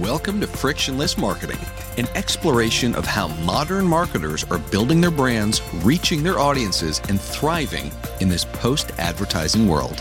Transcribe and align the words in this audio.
Welcome 0.00 0.40
to 0.40 0.46
Frictionless 0.46 1.18
Marketing, 1.18 1.58
an 1.98 2.06
exploration 2.14 2.94
of 2.94 3.04
how 3.04 3.28
modern 3.44 3.84
marketers 3.84 4.44
are 4.44 4.56
building 4.56 4.98
their 4.98 5.10
brands, 5.10 5.60
reaching 5.84 6.22
their 6.22 6.38
audiences, 6.38 7.02
and 7.10 7.20
thriving 7.20 7.92
in 8.18 8.30
this 8.30 8.46
post 8.46 8.92
advertising 8.96 9.68
world. 9.68 10.00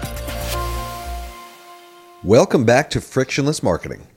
Welcome 2.24 2.64
back 2.64 2.90
to 2.92 3.02
Frictionless 3.02 3.62
Marketing. 3.62 4.08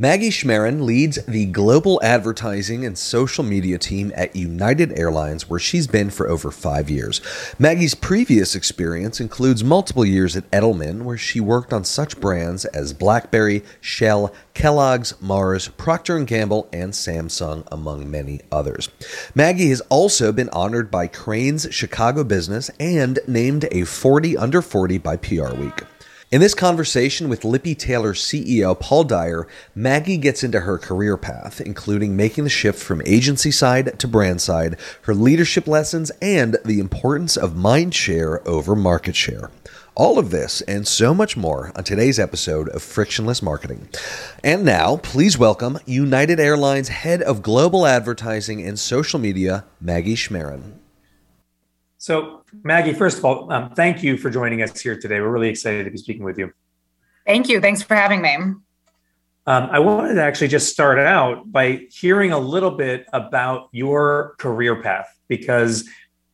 Maggie 0.00 0.30
Schmerin 0.30 0.80
leads 0.80 1.22
the 1.26 1.44
global 1.44 2.00
advertising 2.02 2.86
and 2.86 2.96
social 2.96 3.44
media 3.44 3.76
team 3.76 4.10
at 4.16 4.34
United 4.34 4.98
Airlines, 4.98 5.50
where 5.50 5.60
she's 5.60 5.86
been 5.86 6.08
for 6.08 6.26
over 6.26 6.50
five 6.50 6.88
years. 6.88 7.20
Maggie's 7.58 7.94
previous 7.94 8.54
experience 8.54 9.20
includes 9.20 9.62
multiple 9.62 10.06
years 10.06 10.36
at 10.36 10.50
Edelman, 10.52 11.02
where 11.02 11.18
she 11.18 11.38
worked 11.38 11.74
on 11.74 11.84
such 11.84 12.18
brands 12.18 12.64
as 12.64 12.94
BlackBerry, 12.94 13.62
Shell, 13.82 14.32
Kellogg's, 14.54 15.20
Mars, 15.20 15.68
Procter 15.68 16.18
& 16.18 16.24
Gamble, 16.24 16.66
and 16.72 16.94
Samsung, 16.94 17.68
among 17.70 18.10
many 18.10 18.40
others. 18.50 18.88
Maggie 19.34 19.68
has 19.68 19.82
also 19.90 20.32
been 20.32 20.48
honored 20.48 20.90
by 20.90 21.08
Crain's 21.08 21.68
Chicago 21.74 22.24
Business 22.24 22.70
and 22.80 23.18
named 23.28 23.68
a 23.70 23.84
40 23.84 24.34
under 24.38 24.62
40 24.62 24.96
by 24.96 25.18
PR 25.18 25.52
Week. 25.56 25.82
In 26.32 26.40
this 26.40 26.54
conversation 26.54 27.28
with 27.28 27.44
Lippe 27.44 27.76
Taylor 27.76 28.12
CEO 28.12 28.78
Paul 28.78 29.02
Dyer, 29.02 29.48
Maggie 29.74 30.16
gets 30.16 30.44
into 30.44 30.60
her 30.60 30.78
career 30.78 31.16
path, 31.16 31.60
including 31.60 32.14
making 32.14 32.44
the 32.44 32.50
shift 32.50 32.80
from 32.80 33.02
agency 33.04 33.50
side 33.50 33.98
to 33.98 34.06
brand 34.06 34.40
side, 34.40 34.76
her 35.02 35.14
leadership 35.14 35.66
lessons, 35.66 36.12
and 36.22 36.56
the 36.64 36.78
importance 36.78 37.36
of 37.36 37.56
mind 37.56 37.96
share 37.96 38.46
over 38.48 38.76
market 38.76 39.16
share. 39.16 39.50
All 39.96 40.20
of 40.20 40.30
this 40.30 40.60
and 40.60 40.86
so 40.86 41.12
much 41.12 41.36
more 41.36 41.72
on 41.74 41.82
today's 41.82 42.20
episode 42.20 42.68
of 42.68 42.80
Frictionless 42.80 43.42
Marketing. 43.42 43.88
And 44.44 44.64
now, 44.64 44.98
please 44.98 45.36
welcome 45.36 45.80
United 45.84 46.38
Airlines 46.38 46.90
Head 46.90 47.22
of 47.22 47.42
Global 47.42 47.88
Advertising 47.88 48.62
and 48.62 48.78
Social 48.78 49.18
Media, 49.18 49.64
Maggie 49.80 50.14
Schmerin. 50.14 50.79
So, 52.00 52.44
Maggie, 52.62 52.94
first 52.94 53.18
of 53.18 53.26
all, 53.26 53.52
um, 53.52 53.74
thank 53.74 54.02
you 54.02 54.16
for 54.16 54.30
joining 54.30 54.62
us 54.62 54.80
here 54.80 54.98
today. 54.98 55.20
We're 55.20 55.28
really 55.28 55.50
excited 55.50 55.84
to 55.84 55.90
be 55.90 55.98
speaking 55.98 56.24
with 56.24 56.38
you. 56.38 56.50
Thank 57.26 57.50
you. 57.50 57.60
Thanks 57.60 57.82
for 57.82 57.94
having 57.94 58.22
me. 58.22 58.36
Um, 58.36 58.64
I 59.46 59.80
wanted 59.80 60.14
to 60.14 60.22
actually 60.22 60.48
just 60.48 60.72
start 60.72 60.98
out 60.98 61.52
by 61.52 61.86
hearing 61.90 62.32
a 62.32 62.38
little 62.38 62.70
bit 62.70 63.04
about 63.12 63.68
your 63.72 64.34
career 64.38 64.80
path 64.80 65.14
because 65.28 65.86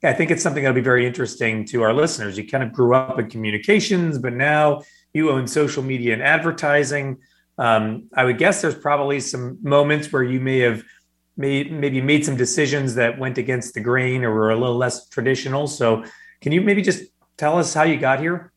I 0.04 0.12
think 0.12 0.30
it's 0.30 0.40
something 0.40 0.62
that'll 0.62 0.72
be 0.72 0.82
very 0.82 1.04
interesting 1.04 1.64
to 1.66 1.82
our 1.82 1.92
listeners. 1.92 2.38
You 2.38 2.46
kind 2.46 2.62
of 2.62 2.72
grew 2.72 2.94
up 2.94 3.18
in 3.18 3.28
communications, 3.28 4.18
but 4.18 4.34
now 4.34 4.82
you 5.14 5.30
own 5.30 5.48
social 5.48 5.82
media 5.82 6.12
and 6.12 6.22
advertising. 6.22 7.18
Um, 7.58 8.08
I 8.14 8.22
would 8.22 8.38
guess 8.38 8.62
there's 8.62 8.76
probably 8.76 9.18
some 9.18 9.58
moments 9.62 10.12
where 10.12 10.22
you 10.22 10.38
may 10.38 10.60
have 10.60 10.84
made, 11.36 11.72
maybe 11.72 12.00
made 12.00 12.24
some 12.24 12.36
decisions 12.36 12.94
that 12.94 13.18
went 13.18 13.38
against 13.38 13.74
the 13.74 13.80
grain 13.80 14.24
or 14.24 14.32
were 14.34 14.50
a 14.50 14.56
little 14.56 14.76
less 14.76 15.08
traditional. 15.08 15.66
So, 15.66 16.04
can 16.40 16.52
you 16.52 16.60
maybe 16.60 16.82
just 16.82 17.04
tell 17.36 17.58
us 17.58 17.74
how 17.74 17.84
you 17.84 17.98
got 17.98 18.20
here? 18.20 18.52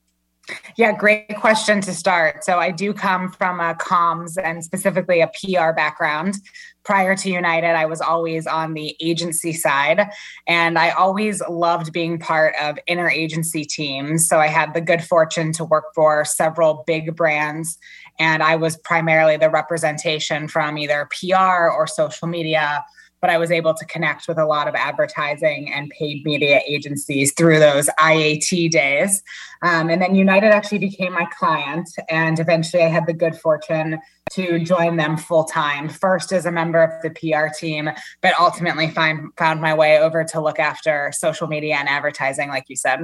Yeah, 0.77 0.91
great 0.91 1.35
question 1.37 1.81
to 1.81 1.93
start. 1.93 2.43
So, 2.43 2.59
I 2.59 2.71
do 2.71 2.93
come 2.93 3.31
from 3.31 3.59
a 3.59 3.75
comms 3.75 4.37
and 4.41 4.63
specifically 4.63 5.21
a 5.21 5.27
PR 5.27 5.71
background. 5.73 6.35
Prior 6.83 7.15
to 7.15 7.29
United, 7.29 7.75
I 7.75 7.85
was 7.85 8.01
always 8.01 8.47
on 8.47 8.73
the 8.73 8.95
agency 9.01 9.53
side, 9.53 10.09
and 10.47 10.79
I 10.79 10.89
always 10.91 11.41
loved 11.47 11.91
being 11.93 12.17
part 12.17 12.55
of 12.61 12.79
interagency 12.89 13.67
teams. 13.67 14.27
So, 14.27 14.39
I 14.39 14.47
had 14.47 14.73
the 14.73 14.81
good 14.81 15.03
fortune 15.03 15.51
to 15.53 15.65
work 15.65 15.85
for 15.93 16.25
several 16.25 16.83
big 16.87 17.15
brands 17.15 17.77
and 18.19 18.43
I 18.43 18.57
was 18.57 18.77
primarily 18.77 19.37
the 19.37 19.49
representation 19.49 20.47
from 20.47 20.77
either 20.77 21.07
PR 21.11 21.69
or 21.69 21.87
social 21.87 22.27
media. 22.27 22.83
But 23.21 23.29
I 23.29 23.37
was 23.37 23.51
able 23.51 23.73
to 23.73 23.85
connect 23.85 24.27
with 24.27 24.37
a 24.37 24.45
lot 24.45 24.67
of 24.67 24.75
advertising 24.75 25.71
and 25.73 25.89
paid 25.89 26.23
media 26.23 26.61
agencies 26.67 27.33
through 27.37 27.59
those 27.59 27.89
IAT 27.99 28.71
days. 28.71 29.21
Um, 29.61 29.89
and 29.89 30.01
then 30.01 30.15
United 30.15 30.47
actually 30.47 30.79
became 30.79 31.13
my 31.13 31.25
client. 31.37 31.89
And 32.09 32.39
eventually 32.39 32.83
I 32.83 32.87
had 32.87 33.05
the 33.07 33.13
good 33.13 33.35
fortune 33.35 33.99
to 34.31 34.59
join 34.59 34.95
them 34.95 35.17
full 35.17 35.43
time, 35.43 35.89
first 35.89 36.31
as 36.31 36.45
a 36.45 36.51
member 36.51 36.81
of 36.81 36.91
the 37.01 37.09
PR 37.09 37.53
team, 37.53 37.89
but 38.21 38.33
ultimately 38.39 38.89
find, 38.89 39.29
found 39.37 39.59
my 39.61 39.73
way 39.73 39.99
over 39.99 40.23
to 40.23 40.39
look 40.39 40.59
after 40.59 41.11
social 41.13 41.47
media 41.47 41.75
and 41.75 41.89
advertising, 41.89 42.49
like 42.49 42.65
you 42.67 42.75
said. 42.75 42.99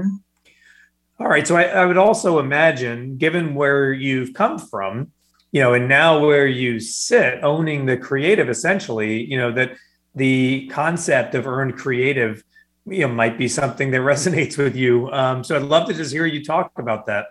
All 1.19 1.27
right. 1.27 1.47
So 1.47 1.55
I, 1.55 1.63
I, 1.63 1.85
would 1.85 1.97
also 1.97 2.39
imagine, 2.39 3.17
given 3.17 3.55
where 3.55 3.93
you've 3.93 4.33
come 4.33 4.59
from, 4.59 5.11
you 5.53 5.61
know, 5.61 5.73
and 5.73 5.87
now 5.87 6.19
where 6.19 6.45
you 6.45 6.81
sit, 6.81 7.41
owning 7.41 7.85
the 7.85 7.95
creative 7.95 8.49
essentially, 8.49 9.23
you 9.23 9.37
know, 9.37 9.51
that 9.53 9.77
the 10.15 10.67
concept 10.67 11.35
of 11.35 11.45
earned 11.47 11.75
creative, 11.75 12.43
you 12.85 13.01
know, 13.01 13.07
might 13.09 13.37
be 13.37 13.47
something 13.47 13.91
that 13.91 14.01
resonates 14.01 14.57
with 14.57 14.75
you. 14.75 15.11
Um, 15.11 15.43
so 15.43 15.55
I'd 15.55 15.63
love 15.63 15.87
to 15.87 15.93
just 15.93 16.11
hear 16.11 16.25
you 16.25 16.43
talk 16.43 16.71
about 16.77 17.05
that. 17.07 17.27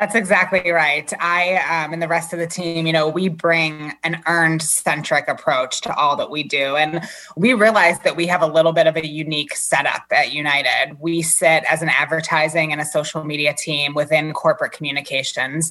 That's 0.00 0.16
exactly 0.16 0.72
right. 0.72 1.12
I 1.20 1.84
um, 1.84 1.92
and 1.92 2.02
the 2.02 2.08
rest 2.08 2.32
of 2.32 2.40
the 2.40 2.48
team, 2.48 2.84
you 2.84 2.92
know, 2.92 3.08
we 3.08 3.28
bring 3.28 3.92
an 4.02 4.20
earned 4.26 4.60
centric 4.60 5.28
approach 5.28 5.82
to 5.82 5.94
all 5.94 6.16
that 6.16 6.32
we 6.32 6.42
do. 6.42 6.74
And 6.74 7.00
we 7.36 7.54
realize 7.54 8.00
that 8.00 8.16
we 8.16 8.26
have 8.26 8.42
a 8.42 8.46
little 8.46 8.72
bit 8.72 8.88
of 8.88 8.96
a 8.96 9.06
unique 9.06 9.54
setup 9.54 10.02
at 10.10 10.32
United. 10.32 10.96
We 10.98 11.22
sit 11.22 11.62
as 11.70 11.80
an 11.80 11.90
advertising 11.90 12.72
and 12.72 12.80
a 12.80 12.84
social 12.84 13.22
media 13.22 13.54
team 13.54 13.94
within 13.94 14.32
corporate 14.32 14.72
communications. 14.72 15.70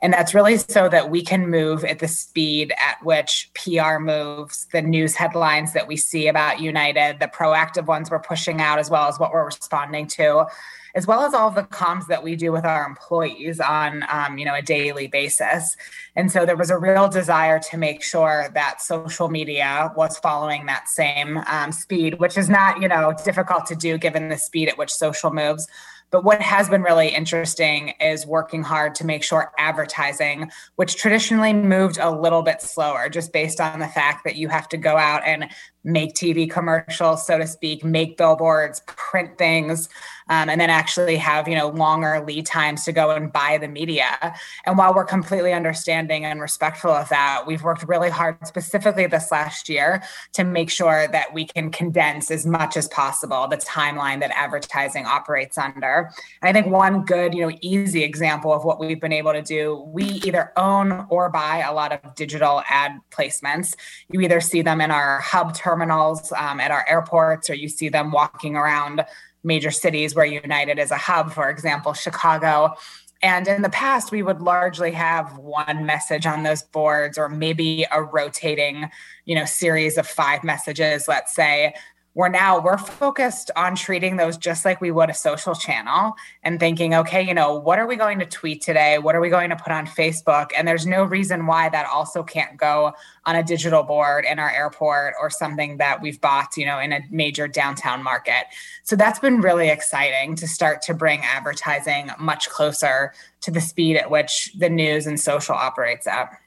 And 0.00 0.12
that's 0.12 0.34
really 0.34 0.58
so 0.58 0.88
that 0.90 1.10
we 1.10 1.24
can 1.24 1.50
move 1.50 1.84
at 1.84 1.98
the 1.98 2.08
speed 2.08 2.72
at 2.78 3.04
which 3.04 3.50
PR 3.54 3.98
moves, 3.98 4.68
the 4.70 4.82
news 4.82 5.16
headlines 5.16 5.72
that 5.72 5.88
we 5.88 5.96
see 5.96 6.28
about 6.28 6.60
United, 6.60 7.18
the 7.18 7.26
proactive 7.26 7.86
ones 7.86 8.08
we're 8.08 8.20
pushing 8.20 8.60
out, 8.60 8.78
as 8.78 8.88
well 8.88 9.08
as 9.08 9.18
what 9.18 9.32
we're 9.32 9.44
responding 9.44 10.06
to 10.06 10.46
as 10.94 11.06
well 11.06 11.22
as 11.22 11.34
all 11.34 11.50
the 11.50 11.62
comms 11.62 12.06
that 12.06 12.22
we 12.22 12.36
do 12.36 12.52
with 12.52 12.64
our 12.64 12.86
employees 12.86 13.60
on 13.60 14.04
um, 14.08 14.38
you 14.38 14.44
know 14.44 14.54
a 14.54 14.62
daily 14.62 15.06
basis. 15.06 15.76
And 16.16 16.30
so 16.30 16.46
there 16.46 16.56
was 16.56 16.70
a 16.70 16.78
real 16.78 17.08
desire 17.08 17.58
to 17.70 17.76
make 17.76 18.02
sure 18.02 18.48
that 18.54 18.80
social 18.80 19.28
media 19.28 19.92
was 19.96 20.18
following 20.18 20.66
that 20.66 20.88
same 20.88 21.38
um, 21.46 21.72
speed 21.72 22.20
which 22.20 22.38
is 22.38 22.48
not 22.48 22.80
you 22.80 22.88
know 22.88 23.12
difficult 23.24 23.66
to 23.66 23.76
do 23.76 23.98
given 23.98 24.28
the 24.28 24.38
speed 24.38 24.68
at 24.68 24.78
which 24.78 24.92
social 24.92 25.32
moves. 25.32 25.66
But 26.10 26.22
what 26.22 26.40
has 26.40 26.68
been 26.68 26.82
really 26.82 27.08
interesting 27.08 27.88
is 28.00 28.24
working 28.24 28.62
hard 28.62 28.94
to 28.96 29.04
make 29.04 29.24
sure 29.24 29.50
advertising, 29.58 30.48
which 30.76 30.94
traditionally 30.94 31.52
moved 31.52 31.98
a 31.98 32.08
little 32.08 32.42
bit 32.42 32.62
slower, 32.62 33.08
just 33.08 33.32
based 33.32 33.60
on 33.60 33.80
the 33.80 33.88
fact 33.88 34.22
that 34.24 34.36
you 34.36 34.46
have 34.46 34.68
to 34.68 34.76
go 34.76 34.96
out 34.96 35.22
and 35.26 35.48
make 35.84 36.14
TV 36.14 36.50
commercials, 36.50 37.26
so 37.26 37.38
to 37.38 37.46
speak, 37.46 37.84
make 37.84 38.16
billboards, 38.16 38.80
print 38.86 39.36
things, 39.38 39.88
um, 40.30 40.48
and 40.48 40.60
then 40.60 40.70
actually 40.70 41.16
have 41.16 41.46
you 41.46 41.54
know 41.54 41.68
longer 41.68 42.24
lead 42.26 42.46
times 42.46 42.84
to 42.84 42.92
go 42.92 43.10
and 43.10 43.32
buy 43.32 43.58
the 43.58 43.68
media. 43.68 44.34
And 44.64 44.78
while 44.78 44.94
we're 44.94 45.04
completely 45.04 45.52
understanding 45.52 46.24
and 46.24 46.40
respectful 46.40 46.90
of 46.90 47.08
that, 47.10 47.44
we've 47.46 47.62
worked 47.62 47.82
really 47.84 48.10
hard, 48.10 48.46
specifically 48.46 49.06
this 49.06 49.30
last 49.30 49.68
year, 49.68 50.02
to 50.32 50.44
make 50.44 50.70
sure 50.70 51.06
that 51.08 51.34
we 51.34 51.44
can 51.46 51.70
condense 51.70 52.30
as 52.30 52.46
much 52.46 52.76
as 52.76 52.88
possible 52.88 53.46
the 53.48 53.56
timeline 53.58 54.20
that 54.20 54.30
advertising 54.34 55.04
operates 55.04 55.58
under. 55.58 56.10
And 56.42 56.48
I 56.48 56.52
think 56.52 56.72
one 56.72 57.04
good, 57.04 57.34
you 57.34 57.46
know, 57.46 57.56
easy 57.60 58.02
example 58.02 58.52
of 58.52 58.64
what 58.64 58.80
we've 58.80 59.00
been 59.00 59.12
able 59.12 59.32
to 59.32 59.42
do, 59.42 59.84
we 59.88 60.04
either 60.04 60.52
own 60.56 61.06
or 61.10 61.28
buy 61.28 61.58
a 61.58 61.72
lot 61.72 61.92
of 61.92 62.14
digital 62.14 62.62
ad 62.68 62.98
placements. 63.10 63.74
You 64.10 64.20
either 64.20 64.40
see 64.40 64.62
them 64.62 64.80
in 64.80 64.90
our 64.90 65.20
hub 65.20 65.54
terminals 65.74 66.32
um, 66.36 66.60
at 66.60 66.70
our 66.70 66.86
airports, 66.88 67.50
or 67.50 67.54
you 67.54 67.68
see 67.68 67.88
them 67.88 68.12
walking 68.12 68.56
around 68.56 69.04
major 69.42 69.70
cities 69.70 70.14
where 70.14 70.24
United 70.24 70.78
is 70.78 70.90
a 70.90 70.96
hub, 70.96 71.32
for 71.32 71.50
example, 71.50 71.92
Chicago. 71.92 72.74
And 73.22 73.48
in 73.48 73.62
the 73.62 73.70
past, 73.70 74.12
we 74.12 74.22
would 74.22 74.40
largely 74.40 74.92
have 74.92 75.36
one 75.38 75.86
message 75.86 76.26
on 76.26 76.42
those 76.42 76.62
boards 76.62 77.18
or 77.18 77.28
maybe 77.28 77.86
a 77.90 78.02
rotating, 78.02 78.88
you 79.24 79.34
know, 79.34 79.44
series 79.44 79.98
of 79.98 80.06
five 80.06 80.44
messages, 80.44 81.08
let's 81.08 81.34
say, 81.34 81.74
we're 82.14 82.28
now 82.28 82.60
we're 82.60 82.78
focused 82.78 83.50
on 83.56 83.74
treating 83.74 84.16
those 84.16 84.36
just 84.36 84.64
like 84.64 84.80
we 84.80 84.90
would 84.90 85.10
a 85.10 85.14
social 85.14 85.54
channel 85.54 86.14
and 86.42 86.60
thinking 86.60 86.94
okay 86.94 87.22
you 87.22 87.34
know 87.34 87.54
what 87.54 87.78
are 87.78 87.86
we 87.86 87.96
going 87.96 88.18
to 88.18 88.26
tweet 88.26 88.62
today? 88.62 88.98
What 88.98 89.14
are 89.14 89.20
we 89.20 89.28
going 89.28 89.50
to 89.50 89.56
put 89.56 89.72
on 89.72 89.86
facebook? 89.86 90.50
And 90.56 90.66
there's 90.66 90.86
no 90.86 91.04
reason 91.04 91.46
why 91.46 91.68
that 91.68 91.86
also 91.86 92.22
can't 92.22 92.56
go 92.56 92.92
on 93.26 93.36
a 93.36 93.42
digital 93.42 93.82
board 93.82 94.24
in 94.24 94.38
our 94.38 94.50
airport 94.50 95.14
or 95.20 95.30
something 95.30 95.78
that 95.78 96.00
we've 96.00 96.20
bought 96.20 96.56
you 96.56 96.66
know 96.66 96.78
in 96.78 96.92
a 96.92 97.00
major 97.10 97.48
downtown 97.48 98.02
market. 98.02 98.44
So 98.84 98.96
that's 98.96 99.18
been 99.18 99.40
really 99.40 99.68
exciting 99.68 100.36
to 100.36 100.48
start 100.48 100.82
to 100.82 100.94
bring 100.94 101.20
advertising 101.22 102.10
much 102.18 102.48
closer 102.48 103.12
to 103.42 103.50
the 103.50 103.60
speed 103.60 103.96
at 103.96 104.10
which 104.10 104.52
the 104.58 104.70
news 104.70 105.06
and 105.06 105.18
social 105.18 105.54
operates 105.54 106.06
at 106.06 106.38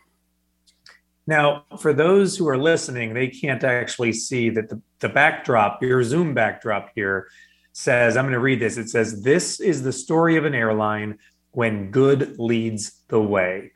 now, 1.28 1.66
for 1.78 1.92
those 1.92 2.38
who 2.38 2.48
are 2.48 2.58
listening, 2.58 3.14
they 3.14 3.28
can't 3.28 3.64
actually 3.64 4.14
see 4.14 4.50
that 4.52 4.70
the, 4.70 4.82
the 5.00 5.10
backdrop, 5.10 5.84
your 5.84 6.02
Zoom 6.02 6.34
backdrop 6.34 6.90
here 6.96 7.28
says, 7.74 8.16
I'm 8.16 8.24
going 8.24 8.34
to 8.34 8.40
read 8.40 8.62
this. 8.62 8.78
It 8.78 8.90
says, 8.90 9.22
This 9.22 9.60
is 9.60 9.84
the 9.84 9.92
story 9.92 10.38
of 10.38 10.46
an 10.46 10.56
airline 10.56 11.20
when 11.52 11.92
good 11.92 12.40
leads 12.40 13.04
the 13.10 13.22
way. 13.22 13.74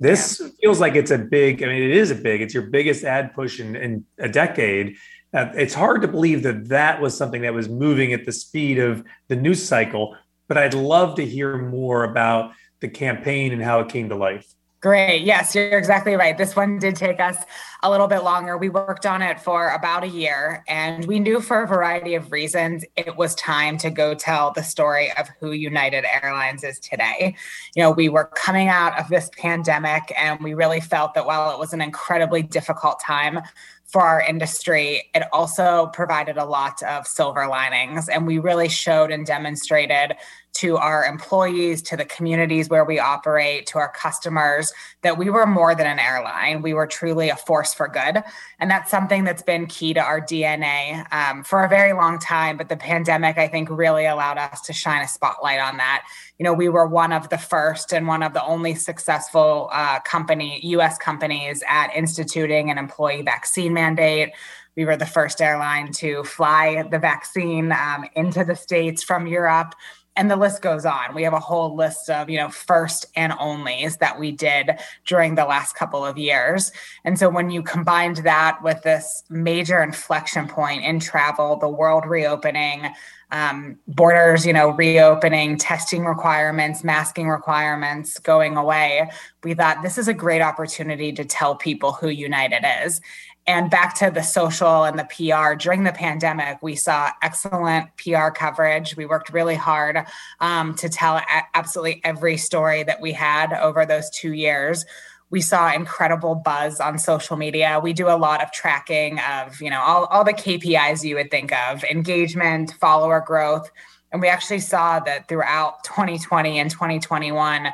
This 0.00 0.40
yeah. 0.40 0.48
feels 0.60 0.80
like 0.80 0.96
it's 0.96 1.12
a 1.12 1.18
big, 1.18 1.62
I 1.62 1.66
mean, 1.66 1.82
it 1.82 1.96
is 1.96 2.10
a 2.10 2.16
big, 2.16 2.42
it's 2.42 2.52
your 2.52 2.64
biggest 2.64 3.04
ad 3.04 3.32
push 3.32 3.60
in, 3.60 3.76
in 3.76 4.04
a 4.18 4.28
decade. 4.28 4.96
Uh, 5.32 5.50
it's 5.54 5.74
hard 5.74 6.02
to 6.02 6.08
believe 6.08 6.42
that 6.42 6.68
that 6.68 7.00
was 7.00 7.16
something 7.16 7.42
that 7.42 7.54
was 7.54 7.68
moving 7.68 8.12
at 8.12 8.24
the 8.24 8.32
speed 8.32 8.78
of 8.78 9.04
the 9.28 9.36
news 9.36 9.62
cycle, 9.62 10.16
but 10.48 10.58
I'd 10.58 10.74
love 10.74 11.14
to 11.16 11.24
hear 11.24 11.58
more 11.58 12.04
about 12.04 12.52
the 12.80 12.88
campaign 12.88 13.52
and 13.52 13.62
how 13.62 13.80
it 13.80 13.88
came 13.88 14.08
to 14.08 14.16
life. 14.16 14.52
Great. 14.80 15.22
Yes, 15.22 15.56
you're 15.56 15.76
exactly 15.76 16.14
right. 16.14 16.38
This 16.38 16.54
one 16.54 16.78
did 16.78 16.94
take 16.94 17.18
us 17.18 17.36
a 17.82 17.90
little 17.90 18.06
bit 18.06 18.22
longer. 18.22 18.56
We 18.56 18.68
worked 18.68 19.06
on 19.06 19.22
it 19.22 19.40
for 19.40 19.70
about 19.70 20.04
a 20.04 20.06
year, 20.06 20.62
and 20.68 21.04
we 21.06 21.18
knew 21.18 21.40
for 21.40 21.64
a 21.64 21.66
variety 21.66 22.14
of 22.14 22.30
reasons 22.30 22.84
it 22.96 23.16
was 23.16 23.34
time 23.34 23.76
to 23.78 23.90
go 23.90 24.14
tell 24.14 24.52
the 24.52 24.62
story 24.62 25.10
of 25.18 25.28
who 25.40 25.50
United 25.50 26.04
Airlines 26.22 26.62
is 26.62 26.78
today. 26.78 27.34
You 27.74 27.82
know, 27.82 27.90
we 27.90 28.08
were 28.08 28.26
coming 28.36 28.68
out 28.68 28.96
of 29.00 29.08
this 29.08 29.28
pandemic, 29.36 30.12
and 30.16 30.38
we 30.44 30.54
really 30.54 30.80
felt 30.80 31.14
that 31.14 31.26
while 31.26 31.50
it 31.50 31.58
was 31.58 31.72
an 31.72 31.80
incredibly 31.80 32.42
difficult 32.42 33.00
time, 33.04 33.40
for 33.88 34.02
our 34.02 34.20
industry, 34.20 35.10
it 35.14 35.22
also 35.32 35.86
provided 35.94 36.36
a 36.36 36.44
lot 36.44 36.82
of 36.82 37.06
silver 37.06 37.46
linings. 37.48 38.08
And 38.10 38.26
we 38.26 38.38
really 38.38 38.68
showed 38.68 39.10
and 39.10 39.24
demonstrated 39.24 40.14
to 40.58 40.76
our 40.76 41.04
employees, 41.04 41.80
to 41.82 41.96
the 41.96 42.04
communities 42.04 42.68
where 42.68 42.84
we 42.84 42.98
operate, 42.98 43.64
to 43.64 43.78
our 43.78 43.92
customers, 43.92 44.72
that 45.02 45.16
we 45.16 45.30
were 45.30 45.46
more 45.46 45.72
than 45.72 45.86
an 45.86 46.00
airline. 46.00 46.62
We 46.62 46.74
were 46.74 46.86
truly 46.86 47.28
a 47.28 47.36
force 47.36 47.72
for 47.72 47.86
good. 47.86 48.24
And 48.58 48.68
that's 48.68 48.90
something 48.90 49.22
that's 49.22 49.42
been 49.42 49.66
key 49.66 49.94
to 49.94 50.00
our 50.00 50.20
DNA 50.20 51.06
um, 51.12 51.44
for 51.44 51.62
a 51.62 51.68
very 51.68 51.92
long 51.92 52.18
time. 52.18 52.56
But 52.56 52.68
the 52.68 52.76
pandemic, 52.76 53.38
I 53.38 53.46
think, 53.46 53.68
really 53.70 54.06
allowed 54.06 54.36
us 54.36 54.60
to 54.62 54.72
shine 54.72 55.00
a 55.00 55.06
spotlight 55.06 55.60
on 55.60 55.76
that. 55.76 56.04
You 56.38 56.44
know, 56.44 56.54
we 56.54 56.68
were 56.68 56.88
one 56.88 57.12
of 57.12 57.28
the 57.28 57.38
first 57.38 57.92
and 57.92 58.08
one 58.08 58.24
of 58.24 58.32
the 58.32 58.44
only 58.44 58.74
successful 58.74 59.70
uh, 59.72 60.00
company, 60.00 60.58
US 60.64 60.98
companies 60.98 61.62
at 61.68 61.94
instituting 61.94 62.68
an 62.68 62.78
employee 62.78 63.22
vaccine 63.22 63.72
mandate. 63.72 64.30
We 64.76 64.84
were 64.84 64.96
the 64.96 65.06
first 65.06 65.40
airline 65.40 65.92
to 65.94 66.24
fly 66.24 66.84
the 66.88 66.98
vaccine 66.98 67.70
um, 67.70 68.06
into 68.14 68.44
the 68.44 68.56
States 68.56 69.04
from 69.04 69.28
Europe 69.28 69.74
and 70.18 70.28
the 70.28 70.36
list 70.36 70.62
goes 70.62 70.84
on. 70.84 71.14
We 71.14 71.22
have 71.22 71.32
a 71.32 71.38
whole 71.38 71.76
list 71.76 72.10
of, 72.10 72.28
you 72.28 72.38
know, 72.38 72.48
first 72.48 73.06
and 73.14 73.32
onlys 73.32 73.98
that 73.98 74.18
we 74.18 74.32
did 74.32 74.72
during 75.06 75.36
the 75.36 75.44
last 75.44 75.76
couple 75.76 76.04
of 76.04 76.18
years. 76.18 76.72
And 77.04 77.16
so 77.16 77.30
when 77.30 77.50
you 77.50 77.62
combined 77.62 78.18
that 78.18 78.58
with 78.60 78.82
this 78.82 79.22
major 79.30 79.80
inflection 79.80 80.48
point 80.48 80.84
in 80.84 80.98
travel, 80.98 81.56
the 81.56 81.68
world 81.68 82.04
reopening, 82.04 82.88
um, 83.30 83.78
borders, 83.86 84.44
you 84.44 84.52
know, 84.52 84.70
reopening, 84.70 85.56
testing 85.56 86.04
requirements, 86.04 86.82
masking 86.82 87.28
requirements 87.28 88.18
going 88.18 88.56
away, 88.56 89.08
we 89.44 89.54
thought 89.54 89.82
this 89.82 89.98
is 89.98 90.08
a 90.08 90.14
great 90.14 90.40
opportunity 90.40 91.12
to 91.12 91.24
tell 91.24 91.54
people 91.54 91.92
who 91.92 92.08
United 92.08 92.64
is. 92.84 93.00
And 93.48 93.70
back 93.70 93.94
to 93.94 94.10
the 94.10 94.22
social 94.22 94.84
and 94.84 94.98
the 94.98 95.04
PR 95.04 95.54
during 95.54 95.84
the 95.84 95.92
pandemic, 95.92 96.62
we 96.62 96.76
saw 96.76 97.10
excellent 97.22 97.88
PR 97.96 98.28
coverage. 98.28 98.94
We 98.94 99.06
worked 99.06 99.30
really 99.30 99.54
hard 99.54 100.04
um, 100.38 100.74
to 100.74 100.90
tell 100.90 101.22
absolutely 101.54 102.02
every 102.04 102.36
story 102.36 102.82
that 102.82 103.00
we 103.00 103.12
had 103.12 103.54
over 103.54 103.86
those 103.86 104.10
two 104.10 104.34
years. 104.34 104.84
We 105.30 105.40
saw 105.40 105.72
incredible 105.72 106.34
buzz 106.34 106.78
on 106.78 106.98
social 106.98 107.38
media. 107.38 107.80
We 107.82 107.94
do 107.94 108.08
a 108.08 108.18
lot 108.18 108.42
of 108.42 108.52
tracking 108.52 109.18
of, 109.20 109.62
you 109.62 109.70
know, 109.70 109.80
all, 109.80 110.04
all 110.06 110.24
the 110.24 110.34
KPIs 110.34 111.02
you 111.02 111.14
would 111.14 111.30
think 111.30 111.50
of 111.50 111.82
engagement, 111.84 112.74
follower 112.74 113.24
growth. 113.26 113.70
And 114.12 114.20
we 114.20 114.28
actually 114.28 114.60
saw 114.60 115.00
that 115.00 115.26
throughout 115.26 115.84
2020 115.84 116.58
and 116.58 116.70
2021, 116.70 117.68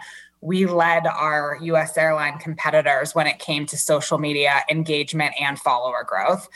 we 0.44 0.66
led 0.66 1.06
our 1.06 1.58
US 1.62 1.96
airline 1.96 2.36
competitors 2.38 3.14
when 3.14 3.26
it 3.26 3.38
came 3.38 3.64
to 3.64 3.78
social 3.78 4.18
media 4.18 4.62
engagement 4.70 5.34
and 5.40 5.58
follower 5.58 6.04
growth. 6.06 6.50